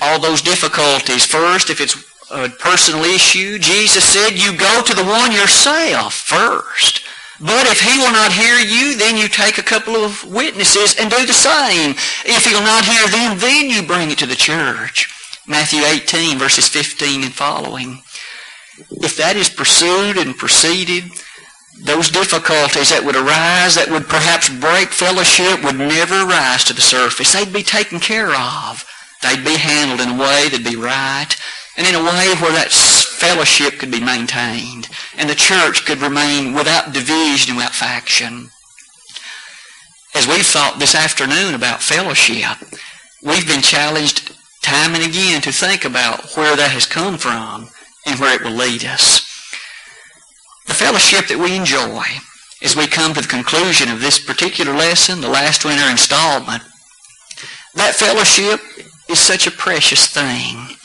All 0.00 0.20
those 0.20 0.42
difficulties. 0.42 1.24
First, 1.24 1.70
if 1.70 1.80
it's 1.80 1.96
a 2.30 2.48
personal 2.48 3.04
issue, 3.04 3.58
Jesus 3.58 4.04
said 4.04 4.30
you 4.30 4.56
go 4.56 4.82
to 4.82 4.94
the 4.94 5.04
one 5.04 5.32
yourself 5.32 6.14
first. 6.14 7.02
But 7.40 7.66
if 7.66 7.80
he 7.80 7.98
will 7.98 8.12
not 8.12 8.32
hear 8.32 8.58
you, 8.58 8.96
then 8.96 9.16
you 9.16 9.26
take 9.26 9.56
a 9.56 9.62
couple 9.62 9.96
of 9.96 10.24
witnesses 10.30 10.96
and 10.98 11.10
do 11.10 11.24
the 11.24 11.32
same. 11.32 11.92
If 12.24 12.44
he'll 12.44 12.60
not 12.60 12.84
hear 12.84 13.06
them, 13.08 13.38
then 13.38 13.70
you 13.70 13.82
bring 13.82 14.10
it 14.10 14.18
to 14.18 14.26
the 14.26 14.34
church. 14.34 15.08
Matthew 15.46 15.80
18, 15.80 16.38
verses 16.38 16.68
15 16.68 17.24
and 17.24 17.32
following. 17.32 18.02
If 19.02 19.16
that 19.16 19.36
is 19.36 19.48
pursued 19.48 20.18
and 20.18 20.36
proceeded, 20.36 21.04
those 21.82 22.10
difficulties 22.10 22.90
that 22.90 23.04
would 23.04 23.16
arise, 23.16 23.74
that 23.74 23.88
would 23.90 24.06
perhaps 24.06 24.48
break 24.48 24.90
fellowship, 24.90 25.64
would 25.64 25.78
never 25.78 26.26
rise 26.26 26.64
to 26.64 26.74
the 26.74 26.80
surface. 26.80 27.32
They'd 27.32 27.52
be 27.52 27.62
taken 27.62 28.00
care 28.00 28.34
of. 28.34 28.84
They'd 29.22 29.44
be 29.44 29.56
handled 29.56 30.00
in 30.00 30.16
a 30.16 30.20
way 30.20 30.48
that'd 30.48 30.64
be 30.64 30.76
right 30.76 31.34
and 31.76 31.86
in 31.86 31.94
a 31.94 32.04
way 32.04 32.34
where 32.40 32.52
that 32.52 32.70
fellowship 32.70 33.78
could 33.78 33.90
be 33.90 34.00
maintained 34.00 34.88
and 35.16 35.28
the 35.28 35.34
church 35.34 35.84
could 35.84 36.00
remain 36.00 36.54
without 36.54 36.92
division 36.92 37.50
and 37.50 37.56
without 37.56 37.74
faction. 37.74 38.48
As 40.14 40.26
we've 40.26 40.46
thought 40.46 40.78
this 40.78 40.94
afternoon 40.94 41.54
about 41.54 41.82
fellowship, 41.82 42.58
we've 43.22 43.46
been 43.46 43.62
challenged 43.62 44.34
time 44.62 44.94
and 44.94 45.04
again 45.04 45.40
to 45.42 45.52
think 45.52 45.84
about 45.84 46.36
where 46.36 46.56
that 46.56 46.72
has 46.72 46.86
come 46.86 47.16
from 47.16 47.68
and 48.06 48.18
where 48.18 48.34
it 48.34 48.42
will 48.42 48.56
lead 48.56 48.84
us. 48.84 49.29
The 50.70 50.76
fellowship 50.76 51.26
that 51.26 51.42
we 51.42 51.56
enjoy 51.56 52.06
as 52.62 52.76
we 52.76 52.86
come 52.86 53.12
to 53.12 53.20
the 53.20 53.26
conclusion 53.26 53.90
of 53.90 54.00
this 54.00 54.22
particular 54.22 54.72
lesson, 54.72 55.20
the 55.20 55.28
last 55.28 55.64
winter 55.64 55.90
installment, 55.90 56.62
that 57.74 57.98
fellowship 57.98 58.60
is 59.10 59.18
such 59.18 59.48
a 59.48 59.50
precious 59.50 60.06
thing. 60.06 60.76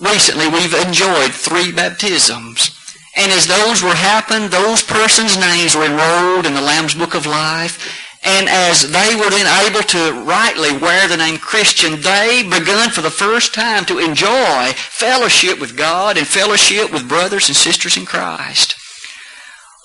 Recently, 0.00 0.48
we've 0.48 0.74
enjoyed 0.74 1.30
three 1.30 1.70
baptisms. 1.70 2.74
And 3.14 3.30
as 3.30 3.46
those 3.46 3.80
were 3.80 3.94
happened, 3.94 4.50
those 4.50 4.82
persons' 4.82 5.38
names 5.38 5.76
were 5.76 5.86
enrolled 5.86 6.44
in 6.44 6.54
the 6.54 6.60
Lamb's 6.60 6.96
Book 6.96 7.14
of 7.14 7.26
Life. 7.26 7.78
And 8.22 8.48
as 8.48 8.90
they 8.90 9.14
were 9.16 9.30
then 9.30 9.48
able 9.66 9.82
to 9.82 10.24
rightly 10.24 10.76
wear 10.76 11.08
the 11.08 11.16
name 11.16 11.38
Christian, 11.38 12.02
they 12.02 12.42
begun 12.42 12.90
for 12.90 13.00
the 13.00 13.10
first 13.10 13.54
time 13.54 13.86
to 13.86 13.98
enjoy 13.98 14.72
fellowship 14.76 15.58
with 15.58 15.76
God 15.76 16.18
and 16.18 16.26
fellowship 16.26 16.92
with 16.92 17.08
brothers 17.08 17.48
and 17.48 17.56
sisters 17.56 17.96
in 17.96 18.04
Christ. 18.04 18.76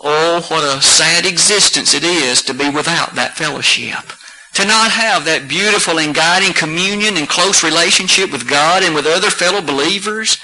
Oh, 0.01 0.45
what 0.49 0.63
a 0.65 0.81
sad 0.81 1.25
existence 1.25 1.93
it 1.93 2.03
is 2.03 2.41
to 2.43 2.53
be 2.53 2.69
without 2.69 3.15
that 3.15 3.37
fellowship. 3.37 4.11
to 4.55 4.65
not 4.65 4.89
have 4.89 5.25
that 5.25 5.49
beautiful 5.49 5.99
and 5.99 6.15
guiding 6.15 6.53
communion 6.53 7.17
and 7.17 7.27
close 7.27 7.61
relationship 7.61 8.31
with 8.31 8.49
God 8.49 8.83
and 8.83 8.95
with 8.95 9.05
other 9.05 9.29
fellow 9.29 9.61
believers. 9.61 10.37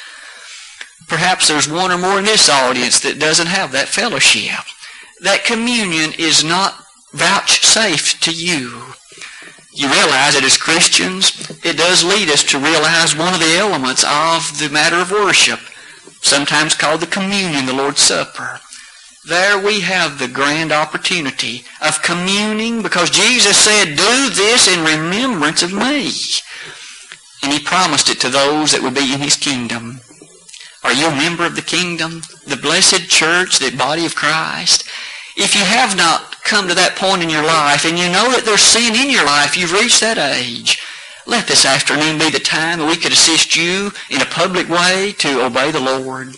Perhaps 1.07 1.47
there's 1.47 1.69
one 1.69 1.91
or 1.91 1.97
more 1.97 2.19
in 2.19 2.25
this 2.25 2.49
audience 2.49 2.99
that 2.99 3.19
doesn't 3.19 3.47
have 3.47 3.71
that 3.71 3.87
fellowship. 3.87 4.65
That 5.21 5.45
communion 5.45 6.11
is 6.19 6.43
not 6.43 6.75
vouchsafed 7.13 8.23
to 8.23 8.31
you. 8.31 8.93
You 9.73 9.87
realize 9.87 10.35
that 10.35 10.43
as 10.43 10.57
Christians, 10.57 11.49
it 11.63 11.77
does 11.77 12.03
lead 12.03 12.29
us 12.29 12.43
to 12.51 12.59
realize 12.59 13.15
one 13.15 13.33
of 13.33 13.39
the 13.39 13.55
elements 13.55 14.03
of 14.03 14.59
the 14.59 14.69
matter 14.71 14.97
of 14.97 15.11
worship, 15.11 15.59
sometimes 16.21 16.75
called 16.75 17.01
the 17.01 17.07
communion, 17.07 17.65
the 17.65 17.73
Lord's 17.73 18.01
Supper. 18.01 18.59
There 19.23 19.63
we 19.63 19.81
have 19.81 20.17
the 20.17 20.27
grand 20.27 20.71
opportunity 20.71 21.63
of 21.81 22.01
communing 22.01 22.81
because 22.81 23.09
Jesus 23.09 23.55
said, 23.55 23.95
do 23.95 24.29
this 24.29 24.67
in 24.67 24.83
remembrance 24.83 25.61
of 25.63 25.71
me. 25.71 26.11
And 27.43 27.53
he 27.53 27.59
promised 27.59 28.09
it 28.09 28.19
to 28.21 28.29
those 28.29 28.71
that 28.71 28.81
would 28.81 28.95
be 28.95 29.13
in 29.13 29.19
his 29.19 29.35
kingdom. 29.35 30.01
Are 30.83 30.93
you 30.93 31.07
a 31.07 31.15
member 31.15 31.45
of 31.45 31.55
the 31.55 31.61
kingdom? 31.61 32.21
The 32.47 32.57
blessed 32.57 33.09
church, 33.09 33.59
the 33.59 33.75
body 33.75 34.05
of 34.05 34.15
Christ? 34.15 34.89
If 35.35 35.55
you 35.55 35.63
have 35.63 35.95
not 35.95 36.41
come 36.43 36.67
to 36.67 36.75
that 36.75 36.97
point 36.97 37.23
in 37.23 37.29
your 37.29 37.43
life 37.43 37.85
and 37.85 37.97
you 37.97 38.05
know 38.11 38.31
that 38.31 38.43
there's 38.43 38.61
sin 38.61 38.95
in 38.95 39.09
your 39.09 39.25
life, 39.25 39.55
you've 39.55 39.73
reached 39.73 40.01
that 40.01 40.17
age, 40.17 40.81
let 41.25 41.47
this 41.47 41.65
afternoon 41.65 42.17
be 42.17 42.29
the 42.29 42.39
time 42.39 42.79
that 42.79 42.89
we 42.89 42.97
could 42.97 43.13
assist 43.13 43.55
you 43.55 43.91
in 44.09 44.21
a 44.21 44.25
public 44.25 44.67
way 44.67 45.13
to 45.19 45.45
obey 45.45 45.71
the 45.71 45.79
Lord. 45.79 46.35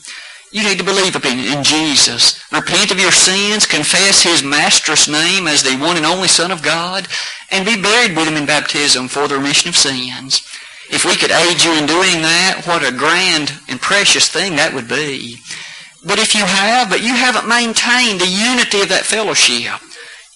You 0.51 0.63
need 0.63 0.77
to 0.77 0.83
believe 0.83 1.15
in, 1.15 1.63
Jesus. 1.63 2.39
Repent 2.51 2.91
of 2.91 2.99
your 2.99 3.11
sins, 3.11 3.65
confess 3.65 4.21
his 4.21 4.43
master's 4.43 5.07
name 5.07 5.47
as 5.47 5.63
the 5.63 5.75
one 5.77 5.97
and 5.97 6.05
only 6.05 6.27
Son 6.27 6.51
of 6.51 6.61
God, 6.61 7.07
and 7.49 7.65
be 7.65 7.81
buried 7.81 8.15
with 8.15 8.27
him 8.27 8.37
in 8.37 8.45
baptism 8.45 9.07
for 9.07 9.27
the 9.27 9.35
remission 9.35 9.69
of 9.69 9.75
sins. 9.75 10.47
If 10.91 11.05
we 11.05 11.15
could 11.15 11.31
aid 11.31 11.63
you 11.63 11.73
in 11.73 11.87
doing 11.87 12.21
that, 12.21 12.61
what 12.67 12.87
a 12.87 12.95
grand 12.95 13.51
and 13.67 13.81
precious 13.81 14.29
thing 14.29 14.57
that 14.57 14.75
would 14.75 14.87
be. 14.87 15.39
But 16.05 16.19
if 16.19 16.35
you 16.35 16.45
have, 16.45 16.89
but 16.89 17.01
you 17.01 17.13
haven't 17.13 17.47
maintained 17.47 18.19
the 18.19 18.27
unity 18.27 18.81
of 18.81 18.89
that 18.89 19.05
fellowship, 19.05 19.79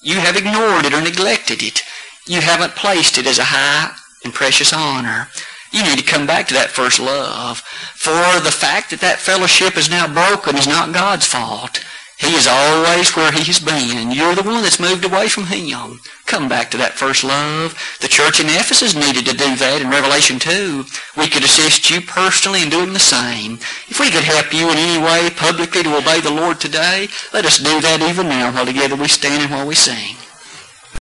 you 0.01 0.15
have 0.15 0.37
ignored 0.37 0.85
it 0.85 0.93
or 0.93 1.01
neglected 1.01 1.61
it. 1.61 1.83
You 2.25 2.41
haven't 2.41 2.75
placed 2.75 3.17
it 3.17 3.27
as 3.27 3.39
a 3.39 3.43
high 3.45 3.93
and 4.23 4.33
precious 4.33 4.71
honor. 4.71 5.27
You 5.71 5.83
need 5.83 5.99
to 5.99 6.05
come 6.05 6.25
back 6.25 6.47
to 6.47 6.53
that 6.53 6.69
first 6.69 6.99
love. 6.99 7.59
For 7.59 8.39
the 8.39 8.51
fact 8.51 8.91
that 8.91 9.01
that 9.01 9.19
fellowship 9.19 9.77
is 9.77 9.89
now 9.89 10.07
broken 10.11 10.55
is 10.55 10.67
not 10.67 10.93
God's 10.93 11.25
fault. 11.25 11.83
He 12.17 12.33
is 12.33 12.47
always 12.47 13.15
where 13.15 13.31
he 13.31 13.43
has 13.43 13.59
been. 13.59 14.11
You're 14.11 14.33
the 14.33 14.41
one 14.41 14.63
that's 14.63 14.79
moved 14.79 15.05
away 15.05 15.27
from 15.27 15.45
him. 15.45 16.01
Come 16.25 16.49
back 16.49 16.71
to 16.71 16.77
that 16.77 16.93
first 16.93 17.23
love. 17.23 17.77
The 18.01 18.07
church 18.07 18.39
in 18.39 18.47
Ephesus 18.47 18.95
needed 18.95 19.25
to 19.27 19.37
do 19.37 19.55
that 19.55 19.81
in 19.81 19.89
Revelation 19.89 20.39
2. 20.39 20.83
We 21.15 21.29
could 21.29 21.43
assist 21.43 21.91
you 21.91 22.01
personally 22.01 22.63
in 22.63 22.69
doing 22.69 22.93
the 22.93 22.99
same. 22.99 23.59
If 23.87 23.99
we 23.99 24.09
could 24.09 24.23
help 24.23 24.51
you 24.51 24.69
in 24.71 24.77
any 24.77 24.97
way 24.97 25.29
publicly 25.29 25.83
to 25.83 25.97
obey 25.97 26.19
the 26.19 26.33
Lord 26.33 26.59
today, 26.59 27.07
let 27.33 27.45
us 27.45 27.59
do 27.59 27.79
that 27.81 28.01
even 28.01 28.27
now 28.27 28.51
while 28.51 28.65
together 28.65 28.95
we 28.95 29.07
stand 29.07 29.43
and 29.43 29.51
while 29.51 29.67
we 29.67 29.75
sing. 29.75 30.17